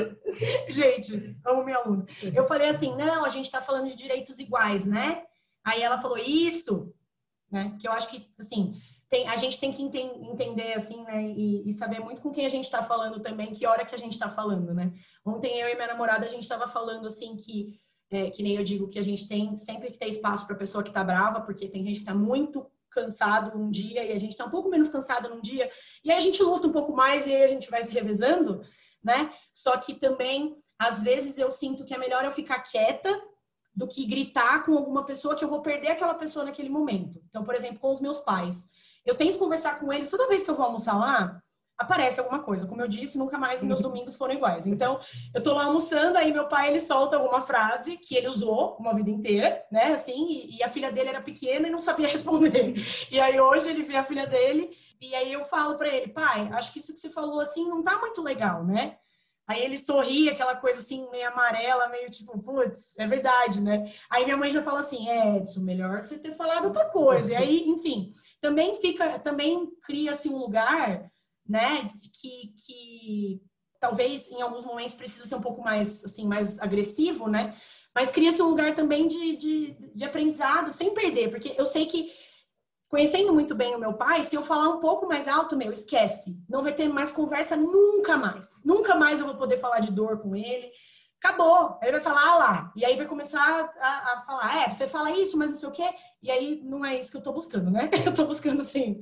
[0.68, 2.04] gente, amo minha aluna.
[2.34, 5.24] Eu falei assim, não, a gente está falando de direitos iguais, né?
[5.64, 6.94] Aí ela falou, isso,
[7.50, 7.76] né?
[7.80, 8.74] Que eu acho que, assim,
[9.08, 11.24] tem, a gente tem que ente entender, assim, né?
[11.24, 13.98] E, e, saber muito com quem a gente está falando também, que hora que a
[13.98, 14.92] gente está falando, né?
[15.24, 17.80] Ontem eu e minha namorada, a gente estava falando, assim, que,
[18.10, 20.84] é, que nem eu digo, que a gente tem sempre que ter espaço para pessoa
[20.84, 24.32] que está brava, porque tem gente que está muito cansado um dia e a gente
[24.32, 25.70] está um pouco menos cansado num dia,
[26.04, 28.62] e aí a gente luta um pouco mais e aí a gente vai se revezando,
[29.02, 29.32] né?
[29.52, 33.10] Só que também, às vezes, eu sinto que é melhor eu ficar quieta
[33.74, 37.22] do que gritar com alguma pessoa que eu vou perder aquela pessoa naquele momento.
[37.28, 38.68] Então, por exemplo, com os meus pais.
[39.06, 41.42] Eu tento conversar com eles toda vez que eu vou almoçar lá,
[41.80, 42.66] aparece alguma coisa.
[42.66, 44.66] Como eu disse, nunca mais meus domingos foram iguais.
[44.66, 45.00] Então,
[45.34, 48.94] eu tô lá almoçando, aí meu pai ele solta alguma frase que ele usou uma
[48.94, 49.94] vida inteira, né?
[49.94, 52.74] Assim, e, e, a filha dele era pequena e não sabia responder.
[53.10, 56.50] E aí hoje ele vê a filha dele e aí eu falo para ele, pai,
[56.52, 58.96] acho que isso que você falou assim não tá muito legal, né?
[59.48, 63.90] Aí ele sorri, aquela coisa assim, meio amarela, meio tipo, putz, é verdade, né?
[64.08, 67.32] Aí minha mãe já fala assim, é, Edson, melhor você ter falado outra coisa.
[67.32, 71.10] E aí, enfim, também fica, também cria-se um lugar
[71.50, 71.88] né?
[72.20, 73.42] Que, que
[73.80, 77.56] talvez em alguns momentos precisa ser um pouco mais, assim, mais agressivo, né?
[77.94, 82.12] Mas cria-se um lugar também de, de, de aprendizado, sem perder, porque eu sei que
[82.88, 86.36] conhecendo muito bem o meu pai, se eu falar um pouco mais alto, meu, esquece.
[86.48, 88.62] Não vai ter mais conversa nunca mais.
[88.64, 90.70] Nunca mais eu vou poder falar de dor com ele.
[91.22, 91.78] Acabou.
[91.82, 92.72] Ele vai falar, ah lá.
[92.74, 95.72] E aí vai começar a, a falar, é, você fala isso, mas não sei o
[95.72, 95.88] quê.
[96.20, 97.88] E aí não é isso que eu tô buscando, né?
[98.04, 99.00] Eu tô buscando, assim,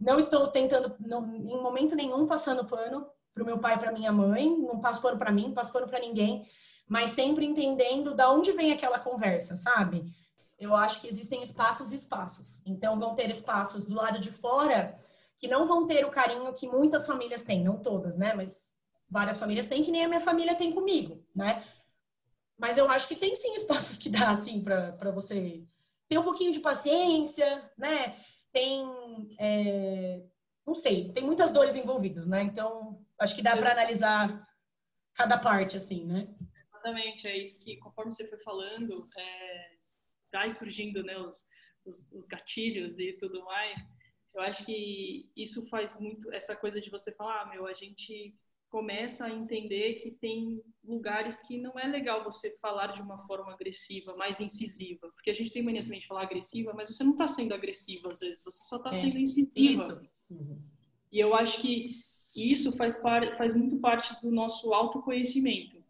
[0.00, 4.10] não estou tentando, não, em momento nenhum, passando pano para o meu pai para minha
[4.10, 6.48] mãe, não passo pano para mim, não passo pano para ninguém,
[6.88, 10.12] mas sempre entendendo da onde vem aquela conversa, sabe?
[10.58, 12.62] Eu acho que existem espaços e espaços.
[12.66, 14.98] Então, vão ter espaços do lado de fora
[15.38, 18.34] que não vão ter o carinho que muitas famílias têm, não todas, né?
[18.34, 18.72] Mas
[19.08, 21.64] várias famílias têm, que nem a minha família tem comigo, né?
[22.58, 25.64] Mas eu acho que tem sim espaços que dá, assim, para você
[26.08, 28.16] ter um pouquinho de paciência, né?
[28.52, 30.22] Tem, é,
[30.66, 32.42] não sei, tem muitas dores envolvidas, né?
[32.42, 34.46] Então, acho que dá para analisar
[35.14, 36.28] cada parte, assim, né?
[36.68, 39.76] Exatamente, é isso que, conforme você foi falando, é,
[40.32, 41.46] vai surgindo, né, os,
[41.84, 43.78] os, os gatilhos e tudo mais.
[44.34, 48.34] Eu acho que isso faz muito, essa coisa de você falar, ah, meu, a gente
[48.70, 53.52] começa a entender que tem lugares que não é legal você falar de uma forma
[53.52, 55.10] agressiva, mais incisiva.
[55.12, 58.08] Porque a gente tem mania também de falar agressiva, mas você não está sendo agressiva
[58.10, 59.50] às vezes, você só está é, sendo incisiva.
[59.56, 60.00] Isso.
[61.12, 61.90] E eu acho que
[62.34, 65.80] isso faz, par, faz muito parte do nosso autoconhecimento.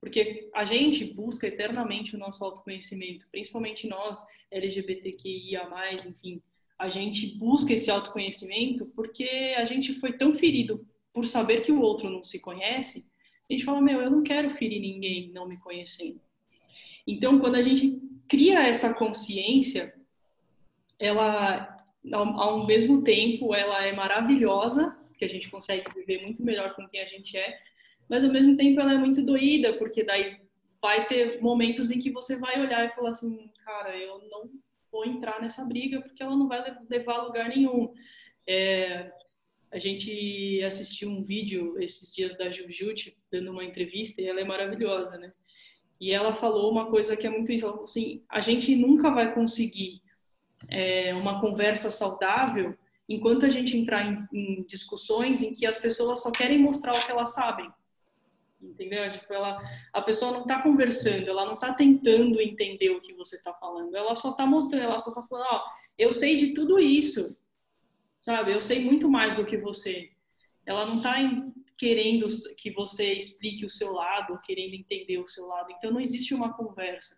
[0.00, 5.68] Porque a gente busca eternamente o nosso autoconhecimento, principalmente nós, LGBTQIA+,
[6.06, 6.40] enfim,
[6.78, 10.86] a gente busca esse autoconhecimento porque a gente foi tão ferido
[11.18, 13.10] por saber que o outro não se conhece,
[13.50, 16.20] a gente fala, meu, eu não quero ferir ninguém não me conhecendo.
[17.04, 19.92] Então, quando a gente cria essa consciência,
[20.96, 21.76] ela,
[22.12, 27.00] ao, mesmo tempo, ela é maravilhosa, que a gente consegue viver muito melhor com quem
[27.00, 27.58] a gente é,
[28.08, 30.40] mas ao mesmo tempo ela é muito doída, porque daí
[30.80, 34.48] vai ter momentos em que você vai olhar e falar assim, cara, eu não
[34.92, 37.92] vou entrar nessa briga porque ela não vai levar a lugar nenhum.
[38.46, 39.10] É,
[39.70, 44.44] a gente assistiu um vídeo esses dias da Jujute dando uma entrevista e ela é
[44.44, 45.32] maravilhosa, né?
[46.00, 50.00] E ela falou uma coisa que é muito isso, assim, a gente nunca vai conseguir
[50.68, 52.76] é, uma conversa saudável
[53.08, 57.04] enquanto a gente entrar em, em discussões em que as pessoas só querem mostrar o
[57.04, 57.70] que elas sabem
[58.60, 59.10] entendeu?
[59.10, 63.36] Tipo, ela, a pessoa não está conversando, ela não está tentando entender o que você
[63.36, 65.64] está falando, ela só está mostrando, ela só está falando, ó,
[65.96, 67.36] eu sei de tudo isso,
[68.20, 68.52] sabe?
[68.52, 70.10] Eu sei muito mais do que você.
[70.66, 71.16] Ela não está
[71.76, 72.26] querendo
[72.56, 75.72] que você explique o seu lado, querendo entender o seu lado.
[75.72, 77.16] Então não existe uma conversa,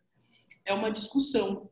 [0.65, 1.71] é uma discussão.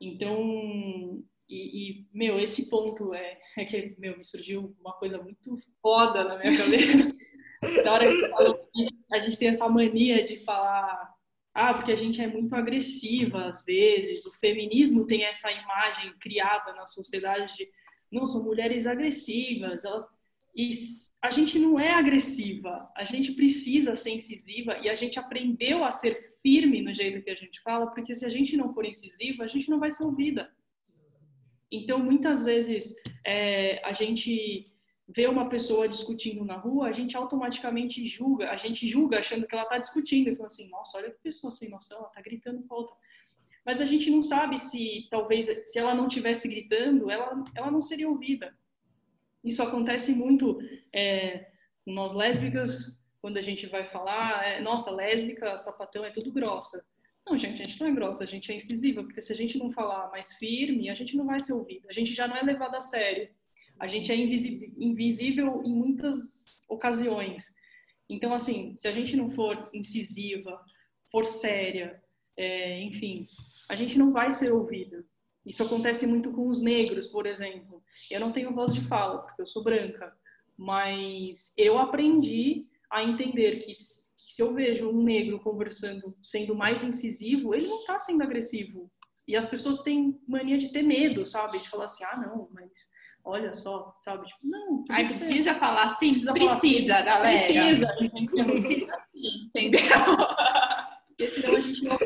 [0.00, 5.58] Então e, e, meu, esse ponto é, é que, meu, me surgiu uma coisa muito
[5.80, 7.12] foda na minha cabeça.
[7.84, 8.68] Na hora que você falou
[9.12, 11.12] a gente tem essa mania de falar,
[11.52, 16.72] ah, porque a gente é muito agressiva às vezes, o feminismo tem essa imagem criada
[16.74, 17.68] na sociedade de,
[18.10, 20.08] não, são mulheres agressivas, elas.
[20.56, 20.70] E
[21.22, 25.90] a gente não é agressiva, a gente precisa ser incisiva e a gente aprendeu a
[25.90, 29.44] ser firme no jeito que a gente fala, porque se a gente não for incisiva,
[29.44, 30.50] a gente não vai ser ouvida.
[31.70, 34.64] Então, muitas vezes, é, a gente
[35.08, 39.54] vê uma pessoa discutindo na rua, a gente automaticamente julga, a gente julga achando que
[39.54, 42.62] ela está discutindo, e fala assim, nossa, olha que pessoa sem noção, ela está gritando
[42.64, 42.94] com outra.
[43.68, 47.82] Mas a gente não sabe se, talvez, se ela não tivesse gritando, ela, ela não
[47.82, 48.56] seria ouvida.
[49.44, 50.58] Isso acontece muito
[50.90, 51.50] é,
[51.86, 56.82] nós lésbicas, quando a gente vai falar, é, nossa, lésbica, sapatão, é tudo grossa.
[57.26, 59.58] Não, gente, a gente não é grossa, a gente é incisiva, porque se a gente
[59.58, 61.86] não falar mais firme, a gente não vai ser ouvido.
[61.90, 63.28] A gente já não é levado a sério.
[63.78, 67.54] A gente é invisível em muitas ocasiões.
[68.08, 70.58] Então, assim, se a gente não for incisiva,
[71.12, 72.02] for séria,
[72.38, 73.26] é, enfim,
[73.68, 75.04] a gente não vai ser ouvida.
[75.44, 77.82] Isso acontece muito com os negros, por exemplo.
[78.08, 80.12] Eu não tenho voz de fala, porque eu sou branca,
[80.56, 87.54] mas eu aprendi a entender que se eu vejo um negro conversando sendo mais incisivo,
[87.54, 88.88] ele não está sendo agressivo.
[89.26, 91.58] E as pessoas têm mania de ter medo, sabe?
[91.58, 92.88] De falar assim, ah, não, mas
[93.24, 94.26] olha só, sabe?
[94.26, 94.84] Tipo, não.
[94.90, 96.10] Aí precisa falar assim?
[96.10, 97.20] Precisa, precisa falar assim, galera.
[97.20, 98.44] Precisa, entendeu?
[98.46, 99.80] Precisa sim, entendeu?
[101.18, 101.98] Porque senão a gente não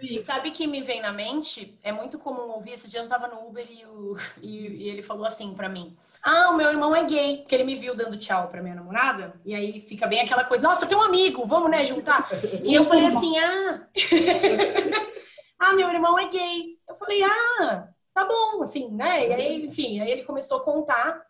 [0.00, 1.76] E sabe que me vem na mente?
[1.82, 2.74] É muito comum ouvir.
[2.74, 5.96] Esses dias eu estava no Uber e, o, e, e ele falou assim para mim:
[6.22, 7.38] Ah, o meu irmão é gay.
[7.38, 9.34] Porque ele me viu dando tchau pra minha namorada.
[9.44, 12.30] E aí fica bem aquela coisa: Nossa, tem um amigo, vamos, né, juntar?
[12.62, 13.88] E eu falei assim: Ah,
[15.58, 16.78] ah, meu irmão é gay.
[16.88, 19.26] Eu falei: Ah, tá bom, assim, né?
[19.26, 21.20] E aí, enfim, aí ele começou a contar.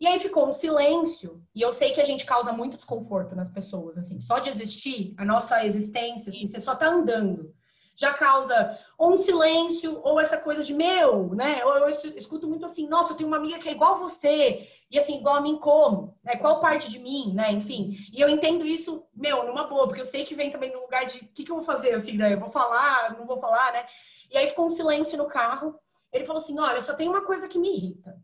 [0.00, 3.50] E aí ficou um silêncio, e eu sei que a gente causa muito desconforto nas
[3.50, 7.52] pessoas, assim, só de existir, a nossa existência, assim, você só tá andando,
[7.96, 11.64] já causa ou um silêncio, ou essa coisa de meu, né?
[11.64, 14.96] Ou eu escuto muito assim, nossa, eu tenho uma amiga que é igual você, e
[14.96, 16.36] assim, igual a mim como, né?
[16.36, 17.50] Qual parte de mim, né?
[17.50, 20.80] Enfim, e eu entendo isso, meu, numa boa, porque eu sei que vem também no
[20.80, 22.32] lugar de, o que, que eu vou fazer, assim, né?
[22.34, 23.84] Eu vou falar, não vou falar, né?
[24.30, 25.74] E aí ficou um silêncio no carro,
[26.12, 28.16] ele falou assim, olha, só tem uma coisa que me irrita.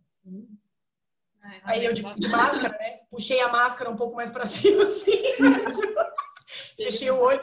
[1.62, 3.00] Aí eu de, de, máscara, né?
[3.10, 5.22] Puxei a máscara um pouco mais para cima, assim.
[6.76, 7.40] Fechei o olho.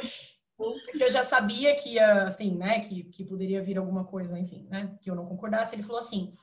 [0.58, 2.82] Porque eu já sabia que ia, assim, né?
[2.82, 4.96] Que, que poderia vir alguma coisa, enfim, né?
[5.02, 5.76] Que eu não concordasse.
[5.76, 6.34] Ele falou assim: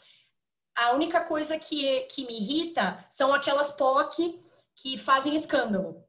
[0.74, 4.40] a única coisa que, que me irrita são aquelas POC
[4.74, 6.04] que fazem escândalo,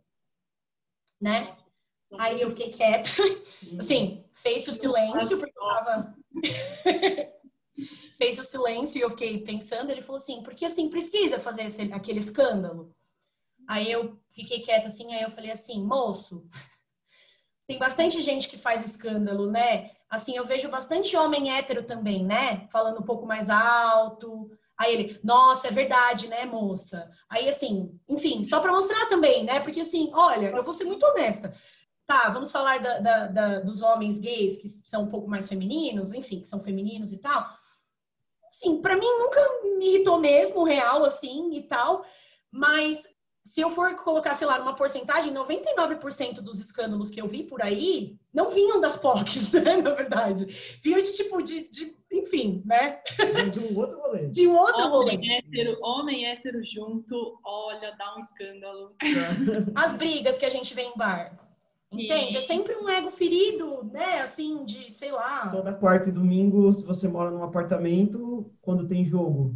[1.20, 1.56] né?
[2.18, 3.10] Aí eu fiquei quieta.
[3.78, 6.16] Assim, fez o silêncio, porque eu tava.
[8.18, 9.90] Fez o silêncio e eu fiquei pensando.
[9.90, 12.96] Ele falou assim: porque assim precisa fazer esse, aquele escândalo.
[13.68, 16.48] Aí eu fiquei quieta assim, aí eu falei assim: moço,
[17.68, 19.92] tem bastante gente que faz escândalo, né?
[20.10, 22.68] Assim, eu vejo bastante homem hétero também, né?
[22.72, 24.50] Falando um pouco mais alto.
[24.76, 27.12] Aí ele, nossa, é verdade, né, moça?
[27.30, 29.60] Aí, assim, enfim, só para mostrar também, né?
[29.60, 31.54] Porque, assim, olha, eu vou ser muito honesta.
[32.08, 36.12] Tá, vamos falar da, da, da, dos homens gays que são um pouco mais femininos,
[36.12, 37.59] enfim, que são femininos e tal
[38.60, 39.42] assim, para mim nunca
[39.78, 42.06] me irritou mesmo, real, assim, e tal.
[42.52, 43.04] Mas
[43.46, 47.64] se eu for colocar, sei lá, numa porcentagem, 99% dos escândalos que eu vi por
[47.64, 50.46] aí não vinham das POCs, né, na verdade.
[50.84, 53.02] Vinham de tipo, de, de enfim, né?
[53.52, 54.28] De um outro rolê.
[54.28, 55.16] De um outro rolê.
[55.16, 58.96] Homem hétero, homem hétero junto, olha, dá um escândalo.
[59.76, 61.49] As brigas que a gente vê em bar.
[61.92, 62.38] Entende?
[62.38, 64.22] É sempre um ego ferido, né?
[64.22, 65.50] Assim, de, sei lá.
[65.50, 69.56] Toda quarta e domingo, se você mora num apartamento, quando tem jogo,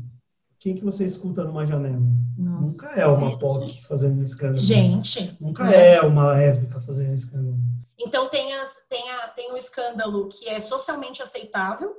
[0.59, 2.01] quem que você escuta numa janela?
[2.37, 2.61] Nossa.
[2.61, 4.59] Nunca é uma POC fazendo escândalo.
[4.59, 5.37] Gente.
[5.39, 5.95] Nunca né?
[5.95, 7.57] é uma lésbica fazendo escândalo.
[7.99, 11.95] Então tem, as, tem, a, tem o escândalo que é socialmente aceitável,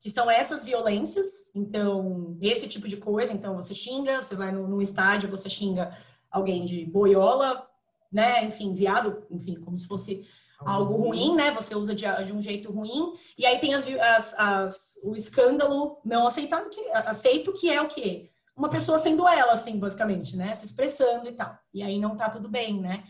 [0.00, 1.50] que são essas violências.
[1.54, 3.32] Então, esse tipo de coisa.
[3.34, 5.94] Então, você xinga, você vai no, no estádio, você xinga
[6.30, 7.67] alguém de boiola,
[8.10, 8.44] né?
[8.44, 10.26] Enfim, viado, enfim, como se fosse
[10.60, 11.52] algo ruim, né?
[11.52, 13.12] Você usa de, de um jeito ruim.
[13.36, 17.88] E aí tem as, as- as- o escândalo não aceitado, que, aceito, que é o
[17.88, 18.30] quê?
[18.56, 20.52] Uma pessoa sendo ela, assim, basicamente, né?
[20.54, 21.56] Se expressando e tal.
[21.72, 23.04] E aí não tá tudo bem, né?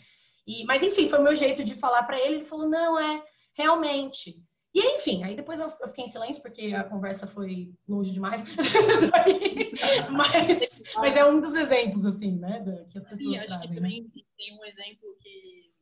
[0.47, 2.37] E, mas enfim, foi o meu jeito de falar pra ele.
[2.37, 3.23] Ele falou, não, é
[3.55, 4.43] realmente.
[4.75, 8.45] E aí, enfim, aí depois eu, fiquei em silêncio porque a conversa foi longe demais.
[10.13, 12.63] mas, mas é um dos exemplos, assim, né?
[12.91, 13.69] que as pessoas Sim, acho trazem.
[13.69, 13.81] que né?
[13.81, 15.73] também tem um exemplo que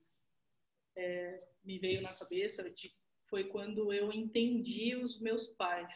[0.97, 2.95] é, me veio na cabeça de
[3.29, 5.93] foi quando eu entendi os meus pais.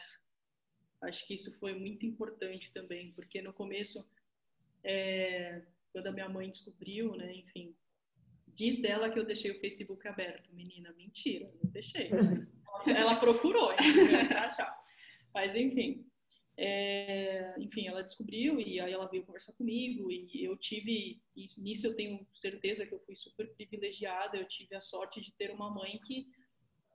[1.01, 4.05] Acho que isso foi muito importante também, porque no começo,
[4.83, 7.75] é, quando a minha mãe descobriu, né, enfim,
[8.47, 10.53] diz ela que eu deixei o Facebook aberto.
[10.53, 12.09] Menina, mentira, não deixei.
[12.85, 13.71] ela procurou,
[14.27, 14.81] pra achar.
[15.33, 16.05] Mas enfim,
[16.57, 21.87] é, enfim, ela descobriu e aí ela veio conversar comigo e eu tive, e nisso
[21.87, 25.69] eu tenho certeza que eu fui super privilegiada, eu tive a sorte de ter uma
[25.69, 26.27] mãe que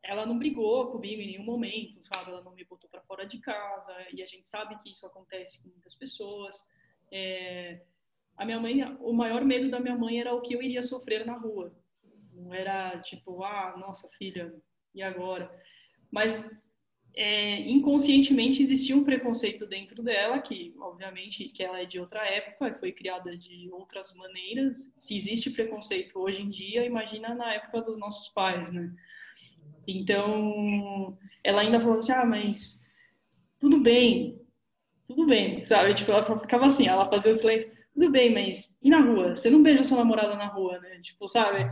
[0.04, 2.30] ela não brigou comigo em nenhum momento, sabe?
[2.30, 5.60] Ela não me botou para fora de casa e a gente sabe que isso acontece
[5.62, 6.56] com muitas pessoas.
[7.10, 7.82] É,
[8.36, 11.26] a minha mãe, o maior medo da minha mãe era o que eu iria sofrer
[11.26, 11.74] na rua.
[12.32, 14.54] Não era tipo, ah, nossa filha,
[14.96, 15.48] e agora?
[16.10, 16.74] Mas
[17.14, 22.76] é, inconscientemente existia um preconceito dentro dela, que obviamente que ela é de outra época,
[22.78, 24.92] foi criada de outras maneiras.
[24.98, 28.92] Se existe preconceito hoje em dia, imagina na época dos nossos pais, né?
[29.86, 32.84] Então, ela ainda falou assim: ah, mas
[33.58, 34.40] tudo bem,
[35.06, 35.94] tudo bem, sabe?
[35.94, 39.34] Tipo, ela ficava assim, ela fazia o silêncio, tudo bem, mas e na rua?
[39.34, 41.00] Você não beija sua namorada na rua, né?
[41.00, 41.66] Tipo, sabe?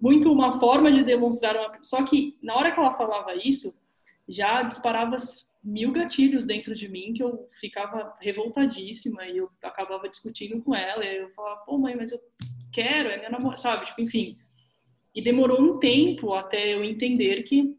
[0.00, 1.82] Muito uma forma de demonstrar uma.
[1.82, 3.74] Só que na hora que ela falava isso,
[4.28, 5.16] já disparava
[5.62, 11.04] mil gatilhos dentro de mim que eu ficava revoltadíssima e eu acabava discutindo com ela.
[11.04, 12.18] E eu falava, pô, mãe, mas eu
[12.72, 13.86] quero, é minha namorada, sabe?
[13.86, 14.38] Tipo, enfim.
[15.14, 17.76] E demorou um tempo até eu entender que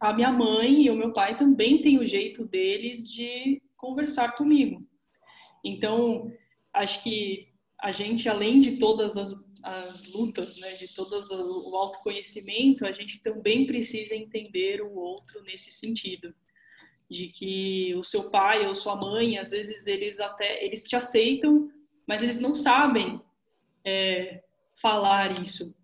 [0.00, 4.86] a minha mãe e o meu pai também têm o jeito deles de conversar comigo.
[5.64, 6.32] Então,
[6.72, 7.48] acho que
[7.80, 9.34] a gente, além de todas as,
[9.66, 15.72] as lutas, né, de todo o autoconhecimento, a gente também precisa entender o outro nesse
[15.72, 16.32] sentido.
[17.10, 21.68] De que o seu pai ou sua mãe, às vezes, eles até eles te aceitam,
[22.06, 23.20] mas eles não sabem
[23.84, 24.42] é,
[24.80, 25.76] falar isso.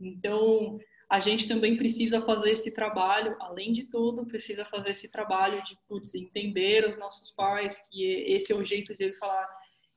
[0.00, 0.78] Então,
[1.10, 5.76] a gente também precisa fazer esse trabalho, além de tudo, precisa fazer esse trabalho de
[5.88, 9.48] putz, entender os nossos pais, que esse é o jeito de ele falar.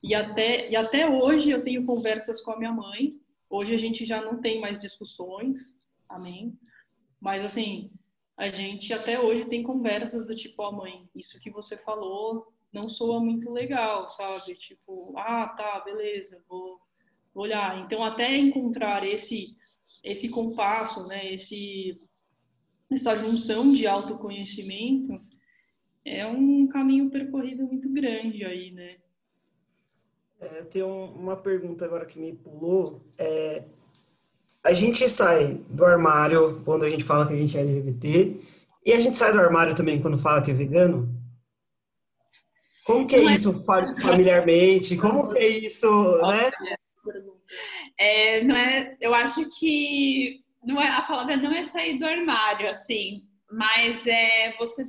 [0.03, 3.19] E até, e até hoje eu tenho conversas com a minha mãe.
[3.49, 5.75] Hoje a gente já não tem mais discussões,
[6.09, 6.57] amém.
[7.19, 7.91] Mas assim,
[8.35, 12.53] a gente até hoje tem conversas do tipo, ó, oh, mãe, isso que você falou
[12.71, 14.55] não soa muito legal, sabe?
[14.55, 16.79] Tipo, ah, tá, beleza, vou
[17.33, 17.79] olhar.
[17.79, 19.55] Então, até encontrar esse
[20.03, 21.99] esse compasso, né, esse,
[22.89, 25.21] essa junção de autoconhecimento
[26.05, 28.97] é um caminho percorrido muito grande aí, né?
[30.39, 33.01] É, tem um, uma pergunta agora que me pulou.
[33.17, 33.63] É,
[34.63, 38.39] a gente sai do armário quando a gente fala que a gente é LGBT
[38.85, 41.09] e a gente sai do armário também quando fala que é vegano?
[42.85, 44.95] Como que é é- isso fa- familiarmente?
[44.95, 46.51] Como que é isso, né?
[47.97, 52.69] É, não é, eu acho que não é, a palavra não é sair do armário,
[52.69, 54.83] assim, mas é você,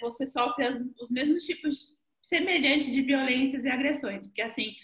[0.00, 4.74] você sofre as- os mesmos tipos semelhantes de violências e agressões, porque assim,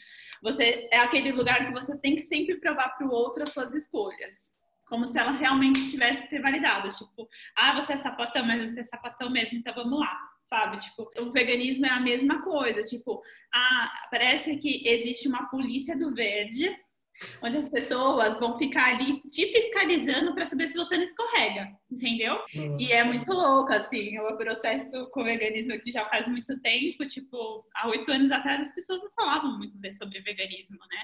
[0.43, 3.75] você é aquele lugar que você tem que sempre provar para o outro as suas
[3.75, 4.53] escolhas,
[4.87, 8.85] como se ela realmente tivesse ser validada, tipo, ah, você é sapatão, mas você é
[8.85, 10.79] sapatão mesmo, então vamos lá, sabe?
[10.79, 13.23] Tipo, o veganismo é a mesma coisa, tipo,
[13.55, 16.77] ah, parece que existe uma polícia do verde
[17.43, 22.39] onde as pessoas vão ficar ali te fiscalizando para saber se você não escorrega, entendeu?
[22.79, 27.07] E é muito louco, assim, o processo com o veganismo aqui já faz muito tempo,
[27.07, 31.03] tipo, há oito anos atrás as pessoas não falavam muito sobre veganismo, né?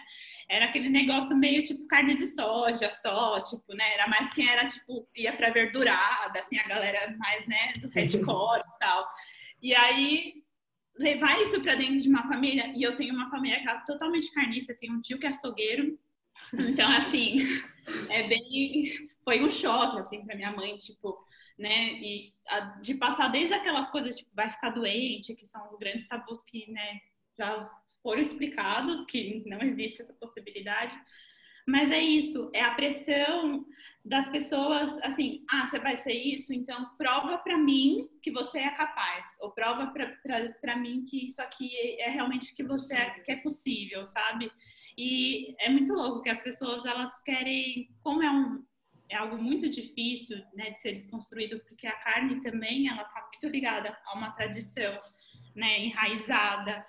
[0.49, 3.95] Era aquele negócio meio tipo carne de soja só, tipo, né?
[3.95, 8.61] Era mais quem era, tipo, ia pra verdurada, assim, a galera mais, né, do hardcore
[8.61, 9.09] e tal.
[9.63, 10.35] E aí,
[10.99, 14.33] levar isso para dentro de uma família, e eu tenho uma família que é totalmente
[14.33, 15.99] carniça, tenho um tio que é açougueiro,
[16.53, 17.39] então, assim,
[18.11, 19.09] é bem.
[19.25, 21.19] Foi um choque, assim, para minha mãe, tipo,
[21.59, 21.93] né?
[21.95, 26.07] E a, de passar desde aquelas coisas, tipo, vai ficar doente, que são os grandes
[26.07, 27.01] tabus que, né,
[27.39, 27.69] já
[28.03, 30.97] foram explicados, que não existe essa possibilidade.
[31.67, 33.67] Mas é isso, é a pressão
[34.05, 38.71] das pessoas, assim, ah, você vai ser isso, então prova para mim que você é
[38.71, 39.93] capaz, ou prova
[40.63, 41.69] para mim que isso aqui
[42.01, 44.49] é realmente que você é, que é possível, sabe?
[44.97, 48.65] E é muito louco que as pessoas elas querem, como é um
[49.09, 53.49] é algo muito difícil, né, de ser desconstruído, porque a carne também ela está muito
[53.55, 55.01] ligada a uma tradição,
[55.55, 56.85] né, enraizada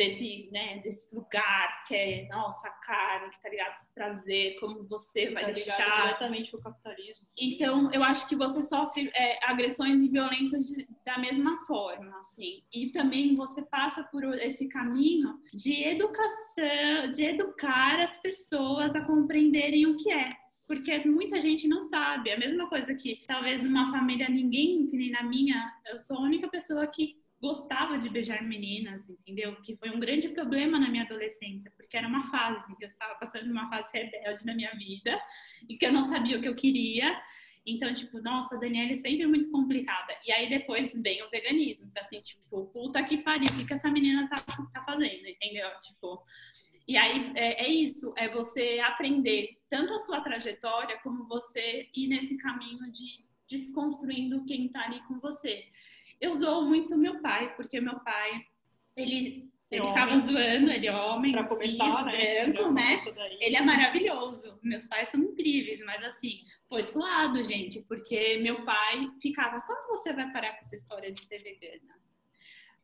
[0.00, 5.30] desse, né, desse lugar que é nossa carne, que tá ligado com prazer, como você
[5.30, 7.28] vai tá deixar diretamente o capitalismo.
[7.38, 12.62] Então, eu acho que você sofre é, agressões e violências de, da mesma forma, assim.
[12.72, 19.86] E também você passa por esse caminho de educação, de educar as pessoas a compreenderem
[19.86, 20.30] o que é
[20.66, 22.30] porque muita gente não sabe.
[22.30, 26.16] É a mesma coisa que talvez numa família ninguém, que nem na minha, eu sou
[26.16, 29.56] a única pessoa que gostava de beijar meninas, entendeu?
[29.62, 33.50] Que foi um grande problema na minha adolescência, porque era uma fase, eu estava passando
[33.50, 35.18] uma fase rebelde na minha vida
[35.68, 37.18] e que eu não sabia o que eu queria.
[37.66, 40.12] Então, tipo, nossa, a Daniela é sempre muito complicada.
[40.26, 43.90] E aí depois vem o veganismo, tá assim, tipo, puta que pariu, o que, essa
[43.90, 45.68] menina tá, tá fazendo, entendeu?
[45.80, 46.22] Tipo,
[46.86, 52.08] e aí é, é, isso, é você aprender tanto a sua trajetória como você ir
[52.08, 55.64] nesse caminho de desconstruindo quem tá ali com você
[56.20, 58.44] eu zoo muito meu pai, porque meu pai,
[58.96, 62.46] ele, ele ficava zoando, ele é homem, pra começar, cis, né?
[62.48, 62.96] branco, né?
[63.40, 64.58] Ele é maravilhoso.
[64.62, 70.12] Meus pais são incríveis, mas assim, foi suado, gente, porque meu pai ficava, quando você
[70.12, 71.98] vai parar com essa história de ser vegana?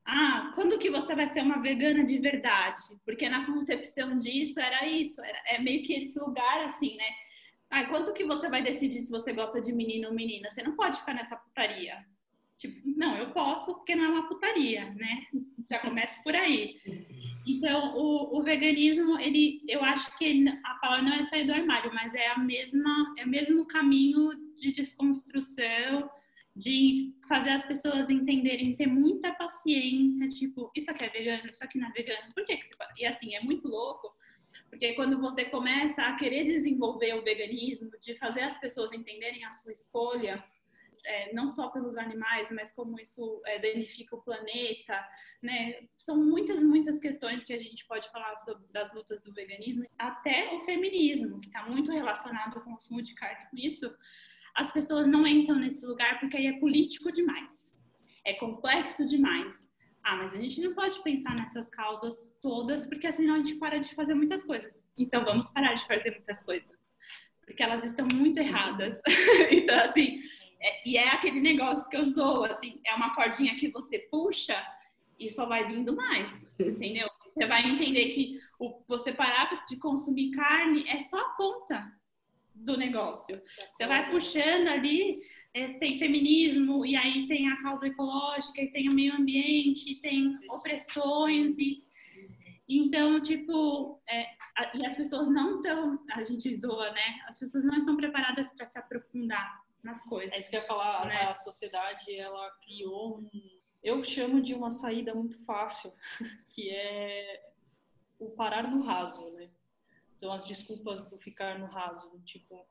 [0.09, 2.83] Ah, quando que você vai ser uma vegana de verdade?
[3.05, 7.11] Porque na concepção disso era isso, era, é meio que esse lugar assim, né?
[7.69, 10.49] Ah, quanto que você vai decidir se você gosta de menino ou menina?
[10.49, 12.07] Você não pode ficar nessa putaria.
[12.57, 15.27] Tipo, não, eu posso porque não é uma putaria, né?
[15.69, 16.79] Já começa por aí.
[17.47, 21.93] Então, o, o, veganismo, ele, eu acho que a palavra não é sair do armário,
[21.95, 26.11] mas é a mesma, é o mesmo caminho de desconstrução,
[26.57, 31.79] de fazer as pessoas entenderem, ter muita paciência, tipo, isso aqui é vegano, isso aqui
[31.79, 32.75] não é vegano, por que, que você...
[32.99, 34.11] E assim, é muito louco,
[34.71, 39.53] porque quando você começa a querer desenvolver o veganismo, de fazer as pessoas entenderem a
[39.53, 40.43] sua escolha,
[41.07, 45.09] é, não só pelos animais, mas como isso é, danifica o planeta,
[45.41, 45.87] né?
[45.97, 50.53] São muitas, muitas questões que a gente pode falar sobre das lutas do veganismo, até
[50.55, 53.95] o feminismo, que está muito relacionado com o consumo de carne com isso.
[54.55, 57.75] As pessoas não entram nesse lugar porque aí é político demais,
[58.25, 59.73] é complexo demais.
[60.03, 63.79] Ah, mas a gente não pode pensar nessas causas todas, porque senão a gente para
[63.79, 64.85] de fazer muitas coisas.
[64.97, 66.87] Então vamos parar de fazer muitas coisas,
[67.45, 69.01] porque elas estão muito erradas.
[69.51, 70.21] então, assim,
[70.67, 74.61] é, e é aquele negócio que eu sou, assim, é uma cordinha que você puxa
[75.19, 77.09] e só vai vindo mais, entendeu?
[77.21, 81.93] Você vai entender que o, você parar de consumir carne é só a ponta
[82.53, 83.41] do negócio.
[83.73, 85.21] Você vai puxando ali,
[85.55, 90.37] é, tem feminismo, e aí tem a causa ecológica, e tem o meio ambiente, tem
[90.51, 91.83] opressões, e
[92.69, 94.25] então, tipo, é,
[94.57, 97.21] a, e as pessoas não estão, a gente zoa, né?
[97.29, 100.33] As pessoas não estão preparadas para se aprofundar nas coisas.
[100.33, 101.23] É isso que eu ia falar, né?
[101.23, 103.31] a sociedade ela criou um,
[103.83, 105.93] eu chamo de uma saída muito fácil,
[106.51, 107.53] que é
[108.19, 109.49] o parar no raso, né?
[110.13, 112.67] São as desculpas do ficar no raso, tipo,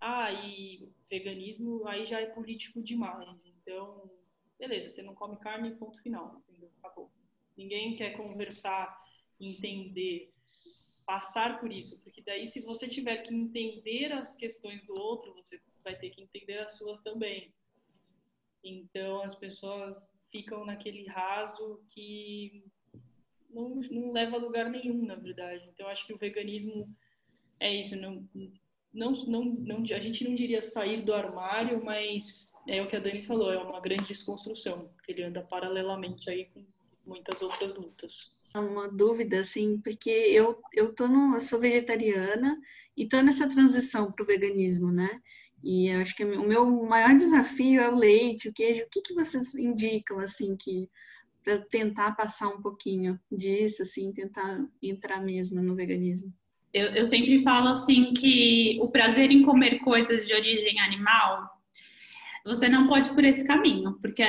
[0.00, 4.10] ah, e veganismo aí já é político demais, então,
[4.58, 6.70] beleza, você não come carne, ponto final, entendeu?
[6.78, 7.10] Acabou.
[7.56, 9.02] Ninguém quer conversar,
[9.40, 10.32] entender,
[11.04, 15.58] passar por isso, porque daí se você tiver que entender as questões do outro, você
[15.82, 17.52] vai ter que entender as suas também.
[18.64, 22.64] Então as pessoas ficam naquele raso que
[23.50, 25.68] não, não leva a lugar nenhum, na verdade.
[25.72, 26.88] Então acho que o veganismo
[27.60, 28.28] é isso, não,
[28.92, 33.00] não, não, não, a gente não diria sair do armário, mas é o que a
[33.00, 36.64] Dani falou, é uma grande desconstrução, ele anda paralelamente aí com
[37.06, 38.30] muitas outras lutas.
[38.54, 42.60] Uma dúvida, assim, porque eu, eu, tô no, eu sou vegetariana
[42.94, 45.22] e tô nessa transição para o veganismo, né?
[45.62, 48.82] E eu acho que o meu maior desafio é o leite, o queijo.
[48.82, 50.88] O que, que vocês indicam, assim, que
[51.44, 56.32] para tentar passar um pouquinho disso, assim, tentar entrar mesmo no veganismo?
[56.72, 61.48] Eu, eu sempre falo, assim, que o prazer em comer coisas de origem animal,
[62.44, 64.22] você não pode ir por esse caminho, porque,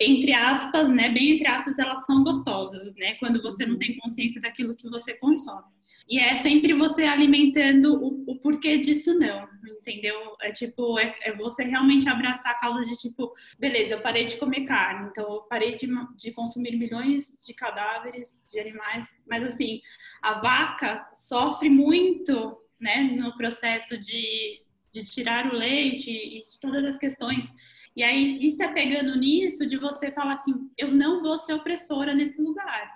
[0.00, 4.40] entre aspas, né, bem entre aspas, elas são gostosas, né, quando você não tem consciência
[4.40, 5.64] daquilo que você consome.
[6.08, 10.36] E é sempre você alimentando o, o porquê disso não, entendeu?
[10.40, 14.36] É tipo, é, é, você realmente abraçar a causa de tipo, beleza, eu parei de
[14.36, 19.80] comer carne, então eu parei de, de consumir milhões de cadáveres de animais, mas assim,
[20.22, 26.84] a vaca sofre muito, né, no processo de, de tirar o leite e de todas
[26.84, 27.52] as questões.
[27.96, 32.14] E aí, isso é pegando nisso de você falar assim, eu não vou ser opressora
[32.14, 32.95] nesse lugar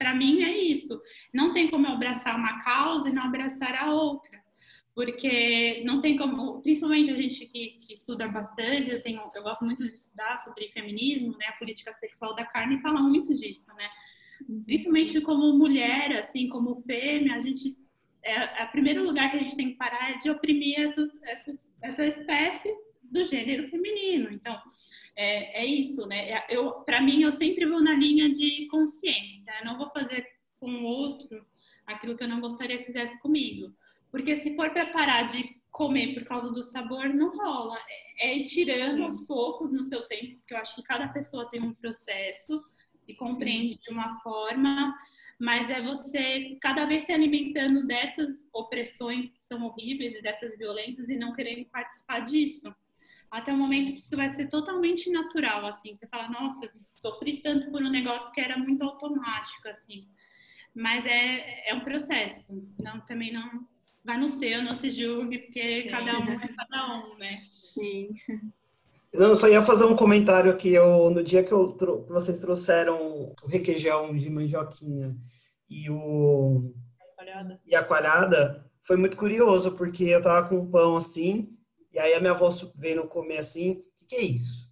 [0.00, 0.98] para mim é isso.
[1.32, 4.42] Não tem como eu abraçar uma causa e não abraçar a outra.
[4.94, 9.64] Porque não tem como, principalmente a gente que, que estuda bastante, eu, tenho, eu gosto
[9.64, 13.88] muito de estudar sobre feminismo, né, a política sexual da carne, fala muito disso, né?
[14.64, 17.76] Principalmente como mulher, assim, como fêmea, a gente
[18.22, 21.22] é, é o primeiro lugar que a gente tem que parar é de oprimir essas,
[21.22, 22.74] essas, essa espécie
[23.10, 24.30] do gênero feminino.
[24.30, 24.56] Então,
[25.16, 26.30] é, é isso, né?
[26.30, 29.52] É, eu, para mim, eu sempre vou na linha de consciência.
[29.60, 30.26] Eu não vou fazer
[30.58, 31.44] com o outro
[31.86, 33.74] aquilo que eu não gostaria que fizesse comigo.
[34.10, 37.76] Porque se for para parar de comer por causa do sabor, não rola.
[38.20, 41.48] É, é ir tirando aos poucos no seu tempo, porque eu acho que cada pessoa
[41.48, 42.62] tem um processo,
[43.02, 43.78] se compreende Sim.
[43.82, 44.94] de uma forma,
[45.38, 51.08] mas é você cada vez se alimentando dessas opressões que são horríveis e dessas violências
[51.08, 52.74] e não querendo participar disso
[53.30, 55.94] até o momento que isso vai ser totalmente natural, assim.
[55.94, 60.08] Você fala, nossa, sofri tanto por um negócio que era muito automático, assim.
[60.74, 62.46] Mas é, é um processo.
[62.82, 63.66] Não, também não
[64.04, 65.90] vai no seu, não se julgue, porque Sim.
[65.90, 67.38] cada um é cada um, né?
[67.48, 68.10] Sim.
[69.12, 70.70] Não, eu só ia fazer um comentário aqui.
[70.70, 72.96] Eu, no dia que, eu, que vocês trouxeram
[73.42, 75.16] o requeijão de mandioquinha
[75.68, 76.72] e o
[77.66, 81.56] e a coalhada, foi muito curioso, porque eu tava com um pão assim,
[81.92, 84.70] e aí a minha avó veio comer assim, o que, que é isso?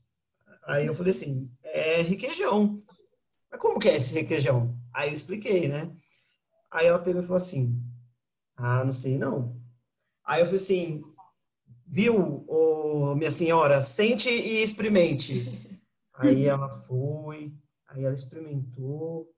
[0.65, 2.83] Aí eu falei assim, é requeijão.
[3.51, 4.77] Mas como que é esse requeijão?
[4.93, 5.91] Aí eu expliquei, né?
[6.71, 7.83] Aí ela pegou e falou assim,
[8.57, 9.59] ah, não sei não.
[10.25, 11.03] Aí eu falei assim,
[11.87, 15.81] viu, ô, minha senhora, sente e experimente.
[16.15, 17.53] Aí ela foi,
[17.87, 19.33] aí ela experimentou.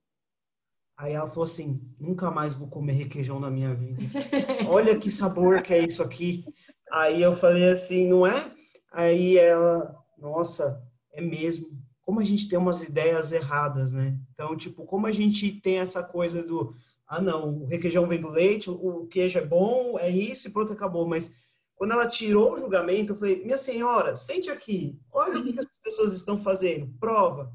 [0.97, 4.03] Aí ela falou assim, nunca mais vou comer requeijão na minha vida.
[4.67, 6.43] Olha que sabor que é isso aqui.
[6.91, 8.51] Aí eu falei assim, não é?
[8.93, 10.83] Aí ela, nossa,
[11.13, 11.69] é mesmo.
[12.03, 14.19] Como a gente tem umas ideias erradas, né?
[14.33, 16.75] Então, tipo, como a gente tem essa coisa do,
[17.07, 20.73] ah, não, o requeijão vem do leite, o queijo é bom, é isso e pronto,
[20.73, 21.07] acabou.
[21.07, 21.33] Mas
[21.77, 25.79] quando ela tirou o julgamento, eu falei, minha senhora, sente aqui, olha o que, essas
[25.79, 27.53] pessoas estão fazendo, prova.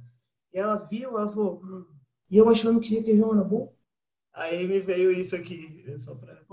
[0.54, 1.62] E ela viu, ela falou,
[2.30, 3.75] e eu achando que requeijão era bom?
[4.36, 6.44] Aí me veio isso aqui, só para.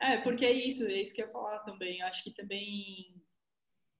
[0.00, 2.00] É, porque é isso, é isso que eu ia falar também.
[2.02, 3.20] Acho que também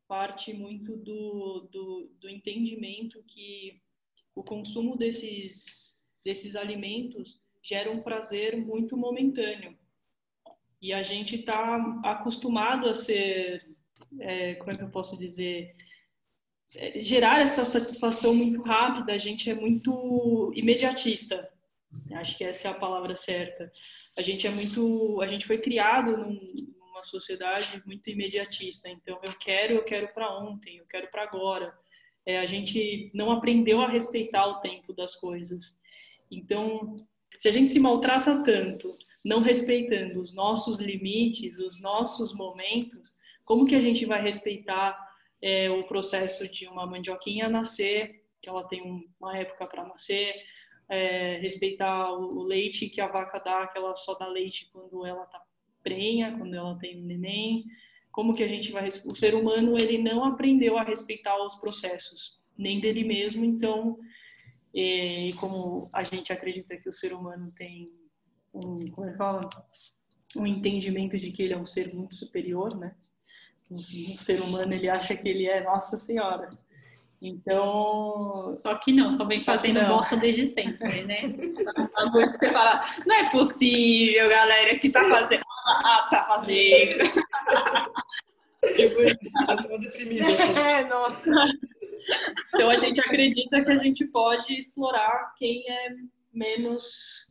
[0.06, 3.82] parte muito do, do, do entendimento que
[4.34, 9.76] o consumo desses, desses alimentos gera um prazer muito momentâneo.
[10.80, 13.68] E a gente está acostumado a ser,
[14.20, 15.74] é, como é que eu posso dizer,
[16.74, 19.12] é, gerar essa satisfação muito rápida.
[19.12, 21.49] A gente é muito imediatista.
[22.14, 23.70] Acho que essa é a palavra certa.
[24.16, 26.40] A gente é muito, a gente foi criado num,
[26.78, 28.88] numa sociedade muito imediatista.
[28.88, 31.72] Então, eu quero, eu quero para ontem, eu quero para agora.
[32.26, 35.78] É, a gente não aprendeu a respeitar o tempo das coisas.
[36.30, 36.96] Então,
[37.38, 43.66] se a gente se maltrata tanto, não respeitando os nossos limites, os nossos momentos, como
[43.66, 44.98] que a gente vai respeitar
[45.42, 50.34] é, o processo de uma mandioquinha nascer, que ela tem uma época para nascer,
[50.90, 55.24] é, respeitar o, leite que a vaca dá, que ela só dá leite quando ela
[55.24, 55.40] está
[55.82, 57.64] prenha, quando ela tem um neném.
[58.10, 58.88] Como que a gente vai...
[58.88, 63.98] O ser humano, ele não aprendeu a respeitar os processos, nem dele mesmo, então...
[64.72, 67.90] E como a gente acredita que o ser humano tem
[68.54, 69.48] um, como é que fala?
[70.36, 72.94] um entendimento de que ele é um ser muito superior, né?
[73.70, 76.50] O ser humano ele acha que ele é Nossa Senhora.
[77.20, 78.54] Então.
[78.56, 81.20] Só que não, só vem só fazendo bosta desde sempre, né?
[81.20, 85.42] que você fala, não é possível, galera, que tá fazendo.
[85.66, 87.04] Ah, tá fazendo.
[88.74, 90.24] tipo, tô deprimida.
[90.58, 91.30] É, nossa.
[92.54, 95.90] Então a gente acredita que a gente pode explorar quem é
[96.32, 97.26] menos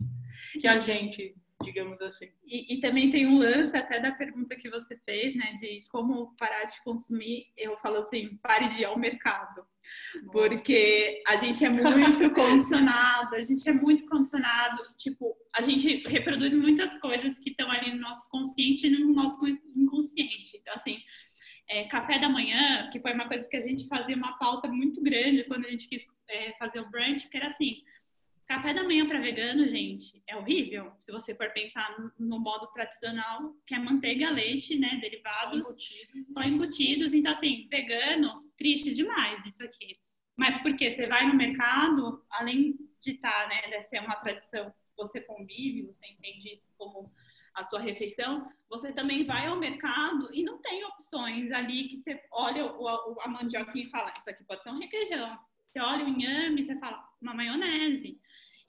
[0.59, 1.35] que a gente,
[1.69, 2.27] digamos assim.
[2.45, 6.35] E, e, também tem um lance até da pergunta que você fez, né, de como
[6.35, 7.45] parar de consumir.
[7.55, 9.63] Eu falo assim, pare de ir ao mercado,
[10.31, 16.55] porque a gente é muito condicionado, a gente é muito condicionado, tipo, a gente reproduz
[16.55, 19.39] muitas coisas que estão ali no nosso consciente e no nosso
[19.75, 20.57] inconsciente.
[20.57, 20.97] Então, assim,
[21.69, 25.01] é, café da manhã, que foi uma coisa que a gente fazia uma pauta muito
[25.01, 27.83] grande quando a gente quis é, fazer o brunch, que era assim,
[28.49, 30.91] Café da manhã para vegano, gente, é horrível.
[30.97, 36.33] Se você for pensar no modo tradicional, que é manteiga, leite, né, derivados, só embutidos.
[36.33, 37.13] só embutidos.
[37.13, 39.99] Então, assim, vegano, triste demais isso aqui.
[40.35, 45.21] Mas porque você vai no mercado, além de estar, tá, né, ser uma tradição, você
[45.21, 47.13] convive, você entende isso como
[47.53, 52.19] a sua refeição, você também vai ao mercado e não tem opções ali que você
[52.31, 55.37] olha o, a mandioca e fala, isso aqui pode ser um requeijão.
[55.67, 58.19] Você olha o inhame e você fala, uma maionese.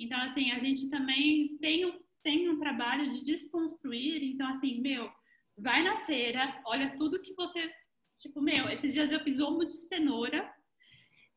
[0.01, 4.25] Então, assim, a gente também tem um, tem um trabalho de desconstruir.
[4.25, 5.13] Então, assim, meu,
[5.59, 7.71] vai na feira, olha tudo que você.
[8.19, 10.51] Tipo, meu, esses dias eu fiz ombro de cenoura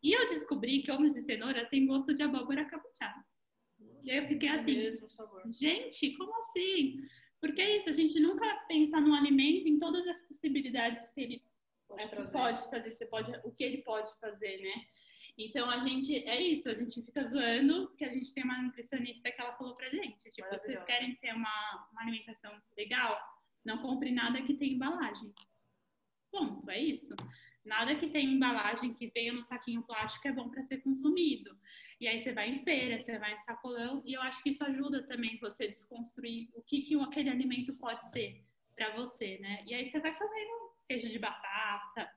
[0.02, 3.22] e eu descobri que ombro de cenoura tem gosto de abóbora capuchada.
[4.02, 4.92] E aí eu fiquei assim,
[5.52, 7.02] gente, como assim?
[7.42, 11.44] Porque é isso, a gente nunca pensa no alimento em todas as possibilidades que ele
[11.86, 14.86] pode, é, pode fazer, você pode, o que ele pode fazer, né?
[15.38, 19.32] Então a gente é isso, a gente fica zoando que a gente tem uma nutricionista
[19.32, 23.20] que ela falou pra gente, tipo, vocês querem ter uma, uma alimentação legal,
[23.66, 25.34] não compre nada que tenha embalagem.
[26.32, 27.16] Ponto, é isso.
[27.66, 31.58] Nada que tenha embalagem que venha no saquinho plástico é bom para ser consumido.
[32.00, 34.64] E aí você vai em feira, você vai em sacolão, e eu acho que isso
[34.64, 38.44] ajuda também você desconstruir o que, que aquele alimento pode ser
[38.76, 39.64] para você, né?
[39.66, 42.12] E aí você vai fazendo queijo de batata,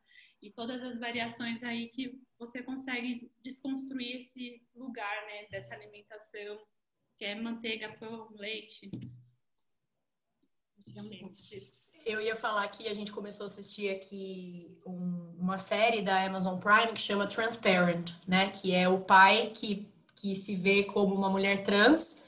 [0.46, 6.58] e todas as variações aí que você consegue desconstruir esse lugar, né, dessa alimentação,
[7.18, 8.88] que é manteiga, pão, leite.
[12.04, 16.60] Eu ia falar que a gente começou a assistir aqui um, uma série da Amazon
[16.60, 18.50] Prime que chama Transparent, né?
[18.50, 22.22] Que é o pai que, que se vê como uma mulher trans.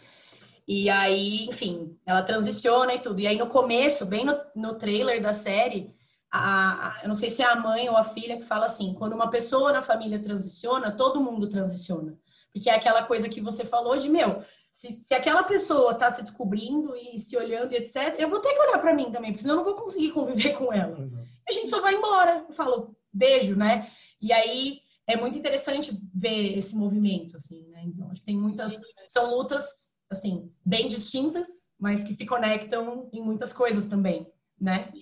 [0.67, 3.21] E aí, enfim, ela transiciona e tudo.
[3.21, 5.95] E aí, no começo, bem no, no trailer da série,
[6.31, 9.15] a, eu não sei se é a mãe ou a filha que fala assim, quando
[9.15, 12.19] uma pessoa na família transiciona, todo mundo transiciona.
[12.53, 16.23] Porque é aquela coisa que você falou de, meu, se, se aquela pessoa tá se
[16.23, 19.43] descobrindo e se olhando e etc, eu vou ter que olhar para mim também, porque
[19.43, 20.99] senão eu não vou conseguir conviver com ela.
[20.99, 21.25] Uhum.
[21.49, 22.45] A gente só vai embora.
[22.49, 23.91] Eu falo, beijo, né?
[24.21, 27.83] E aí é muito interessante ver esse movimento, assim, né?
[27.85, 28.81] Então, acho que tem muitas.
[29.07, 29.65] São lutas,
[30.11, 31.49] assim, bem distintas,
[31.79, 34.93] mas que se conectam em muitas coisas também, né?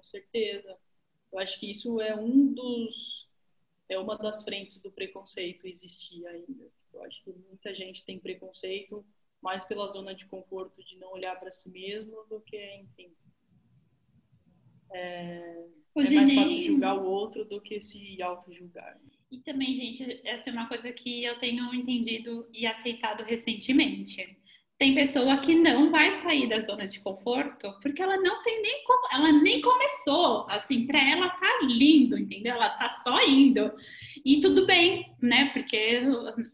[0.00, 0.76] Com certeza.
[1.32, 3.28] Eu acho que isso é um dos
[3.88, 6.70] é uma das frentes do preconceito existir ainda.
[6.92, 9.04] Eu acho que muita gente tem preconceito
[9.42, 13.12] mais pela zona de conforto de não olhar para si mesmo do que, enfim,
[14.92, 19.00] é, é mais fácil julgar o outro do que se auto-julgar.
[19.30, 24.39] E também, gente, essa é uma coisa que eu tenho entendido e aceitado recentemente.
[24.80, 28.82] Tem pessoa que não vai sair da zona de conforto porque ela não tem nem
[29.12, 30.46] ela nem começou.
[30.48, 32.54] Assim, para ela tá lindo, entendeu?
[32.54, 33.70] Ela tá só indo.
[34.24, 35.50] E tudo bem, né?
[35.52, 36.00] Porque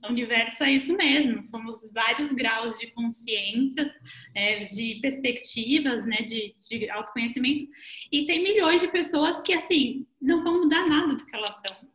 [0.02, 1.44] o universo é isso mesmo.
[1.44, 3.92] Somos vários graus de consciências,
[4.34, 6.16] é, de perspectivas, né?
[6.22, 7.70] De, de autoconhecimento.
[8.10, 11.88] E tem milhões de pessoas que, assim, não vão mudar nada do que elas são.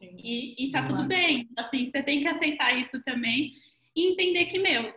[0.00, 1.48] E, e tá tudo bem.
[1.56, 3.52] Assim, você tem que aceitar isso também
[3.94, 4.92] e entender que, meu,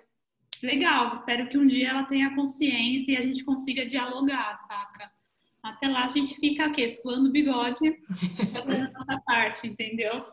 [0.65, 5.11] legal, espero que um dia ela tenha consciência e a gente consiga dialogar, saca?
[5.63, 7.99] Até lá a gente fica aqui, suando o bigode,
[8.53, 10.25] fazendo a nossa parte, entendeu?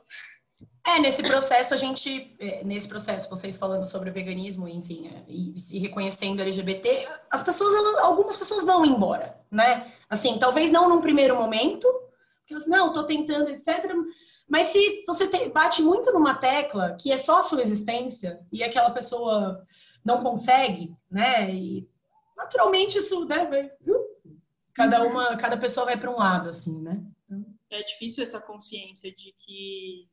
[0.86, 5.24] É, nesse processo a gente, é, nesse processo, vocês falando sobre o veganismo, enfim, é,
[5.28, 9.92] e se reconhecendo LGBT, as pessoas, elas, algumas pessoas vão embora, né?
[10.08, 11.86] Assim, talvez não num primeiro momento,
[12.38, 13.92] porque elas, não, tô tentando, etc.
[14.48, 18.64] Mas se você te, bate muito numa tecla que é só a sua existência e
[18.64, 19.62] aquela pessoa
[20.08, 21.54] não consegue, né?
[21.54, 21.86] E
[22.34, 23.70] naturalmente isso, né?
[24.72, 25.10] Cada uhum.
[25.10, 27.04] uma, cada pessoa vai para um lado, assim, né?
[27.24, 27.44] Então...
[27.70, 30.08] É difícil essa consciência de que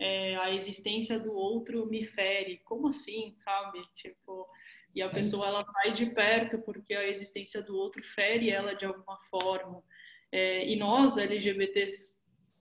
[0.00, 2.60] é, a existência do outro me fere.
[2.64, 3.84] Como assim, sabe?
[3.94, 4.48] Tipo,
[4.92, 8.84] e a pessoa ela sai de perto porque a existência do outro fere ela de
[8.84, 9.80] alguma forma.
[10.32, 12.12] É, e nós, LGBTs,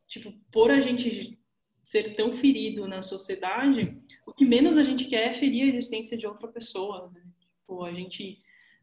[0.08, 1.39] tipo, por a gente
[1.84, 6.18] ser tão ferido na sociedade, o que menos a gente quer é ferir a existência
[6.18, 7.12] de outra pessoa.
[7.14, 7.22] Né?
[7.40, 8.42] Tipo, a gente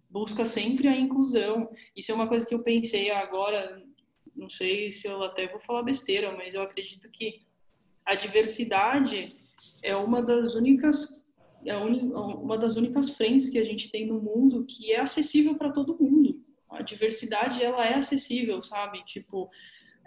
[0.08, 1.70] busca sempre a inclusão.
[1.96, 3.82] Isso é uma coisa que eu pensei agora,
[4.36, 7.42] não sei se eu até vou falar besteira, mas eu acredito que
[8.04, 9.28] a diversidade
[9.82, 11.20] é uma das únicas
[11.64, 15.70] é uma das únicas frentes que a gente tem no mundo que é acessível para
[15.70, 16.42] todo mundo.
[16.70, 19.04] A diversidade ela é acessível, sabe?
[19.04, 19.50] Tipo,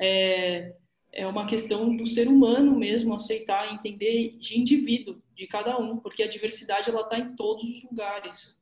[0.02, 0.76] é,
[1.14, 6.24] é uma questão do ser humano mesmo aceitar, entender de indivíduo, de cada um, porque
[6.24, 8.60] a diversidade ela está em todos os lugares.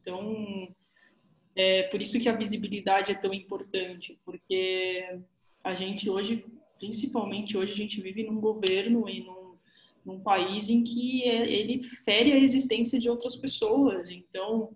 [0.00, 0.68] Então,
[1.54, 5.20] é por isso que a visibilidade é tão importante, porque
[5.62, 6.44] a gente hoje,
[6.76, 9.54] principalmente hoje, a gente vive num governo e num,
[10.04, 14.10] num país em que é, ele fere a existência de outras pessoas.
[14.10, 14.74] Então,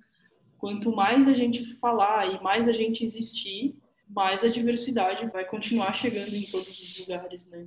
[0.59, 3.75] quanto mais a gente falar e mais a gente existir,
[4.09, 7.67] mais a diversidade vai continuar chegando em todos os lugares, né?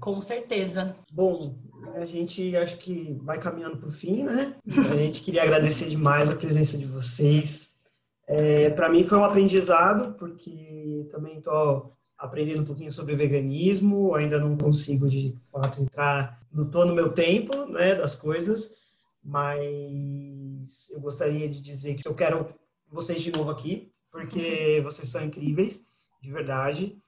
[0.00, 0.96] Com certeza.
[1.12, 1.56] Bom,
[1.94, 4.56] a gente acho que vai caminhando para o fim, né?
[4.66, 7.76] A gente queria agradecer demais a presença de vocês.
[8.26, 14.38] É, para mim foi um aprendizado, porque também estou aprendendo um pouquinho sobre veganismo, ainda
[14.38, 18.76] não consigo de fato entrar, não estou no meu tempo, né, das coisas,
[19.22, 22.48] mas eu gostaria de dizer que eu quero
[22.90, 25.86] vocês de novo aqui, porque vocês são incríveis,
[26.20, 27.00] de verdade.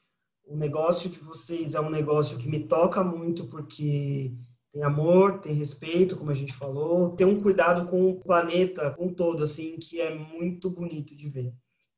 [0.47, 4.33] O negócio de vocês é um negócio que me toca muito porque
[4.73, 9.13] tem amor, tem respeito, como a gente falou, tem um cuidado com o planeta, com
[9.13, 11.53] todo, assim, que é muito bonito de ver.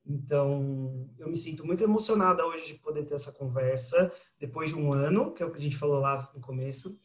[0.04, 4.10] Então, eu me sinto muito emocionada hoje de poder ter essa conversa,
[4.40, 6.98] depois de um ano, que é o que a gente falou lá no começo.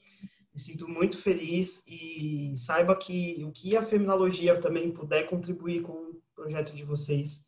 [0.53, 5.91] Me sinto muito feliz e saiba que o que a feminologia também puder contribuir com
[5.91, 7.45] o projeto de vocês,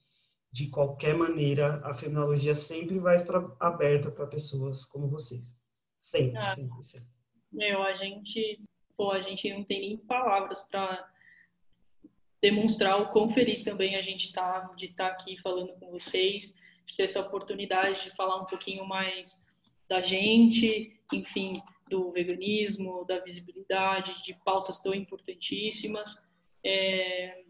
[0.51, 5.57] de qualquer maneira, a feminologia sempre vai estar aberta para pessoas como vocês.
[5.97, 7.07] Sempre, ah, sempre, sempre.
[7.51, 8.59] Meu, a gente,
[8.97, 11.07] pô, a gente não tem nem palavras para
[12.41, 16.55] demonstrar o quão feliz também a gente está de estar tá aqui falando com vocês,
[16.85, 19.47] de ter essa oportunidade de falar um pouquinho mais
[19.87, 26.15] da gente, enfim, do veganismo, da visibilidade, de pautas tão importantíssimas.
[26.63, 27.43] É,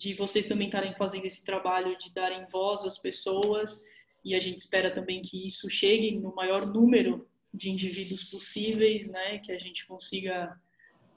[0.00, 3.84] de vocês também estarem fazendo esse trabalho de darem voz às pessoas
[4.24, 9.38] e a gente espera também que isso chegue no maior número de indivíduos possíveis, né,
[9.38, 10.58] que a gente consiga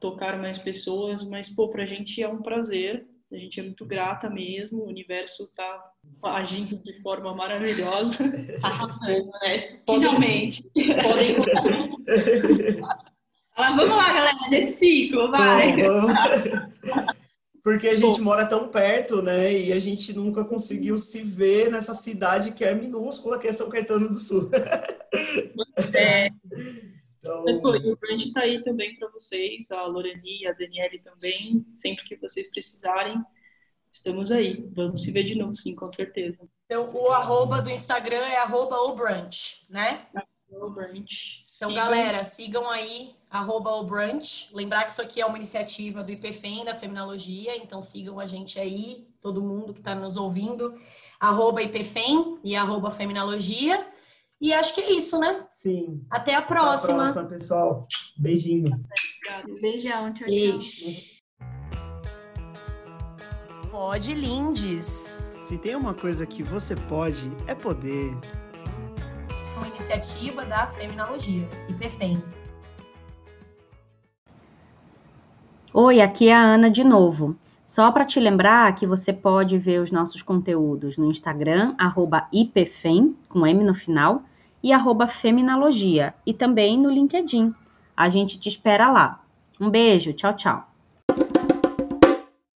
[0.01, 4.29] tocar mais pessoas, mas pô, pra gente é um prazer, a gente é muito grata
[4.29, 8.17] mesmo, o universo tá agindo de forma maravilhosa.
[8.61, 9.79] Arrasando, né?
[9.89, 10.61] Finalmente.
[11.01, 11.35] Podem...
[13.55, 15.71] vamos lá, galera, nesse ciclo, vai.
[15.77, 16.07] Bom,
[17.63, 18.25] porque a gente Bom.
[18.25, 19.53] mora tão perto, né?
[19.53, 23.69] E a gente nunca conseguiu se ver nessa cidade que é minúscula, que é São
[23.69, 24.51] Caetano do Sul.
[25.95, 26.29] É.
[27.19, 27.43] Então...
[27.45, 31.65] Mas, pô, o Brand está aí também para vocês, a Loreni, a Daniele também.
[31.73, 33.17] Sempre que vocês precisarem,
[33.89, 34.67] estamos aí.
[34.73, 36.37] Vamos se ver de novo, sim, com certeza.
[36.65, 40.05] Então, o arroba do Instagram é arroba o brunch, né?
[40.49, 41.43] O brunch.
[41.55, 41.75] Então, sigam.
[41.75, 44.49] galera, sigam aí, arroba o brunch.
[44.53, 48.59] Lembrar que isso aqui é uma iniciativa do IPFEM, da Feminologia, então sigam a gente
[48.59, 50.79] aí, todo mundo que está nos ouvindo,
[51.19, 53.87] arroba IPFEM e arroba Feminologia.
[54.39, 55.45] E acho que é isso, né?
[55.49, 56.05] Sim.
[56.11, 57.09] Até a próxima.
[57.09, 57.87] Até a próxima, pessoal.
[58.17, 58.65] Beijinho.
[59.59, 60.59] Beijão, tchau, tchau.
[63.71, 65.25] Pode Lindes.
[65.39, 68.15] Se tem uma coisa que você pode, é poder
[69.57, 72.21] uma iniciativa da Feminologia, IPFEM.
[75.75, 77.35] Oi, aqui é a Ana de novo.
[77.65, 81.73] Só para te lembrar que você pode ver os nossos conteúdos no Instagram,
[82.31, 84.21] IPFEM, com M no final,
[84.61, 87.55] e arroba Feminalogia, e também no LinkedIn.
[87.97, 89.23] A gente te espera lá.
[89.59, 90.72] Um beijo, tchau, tchau.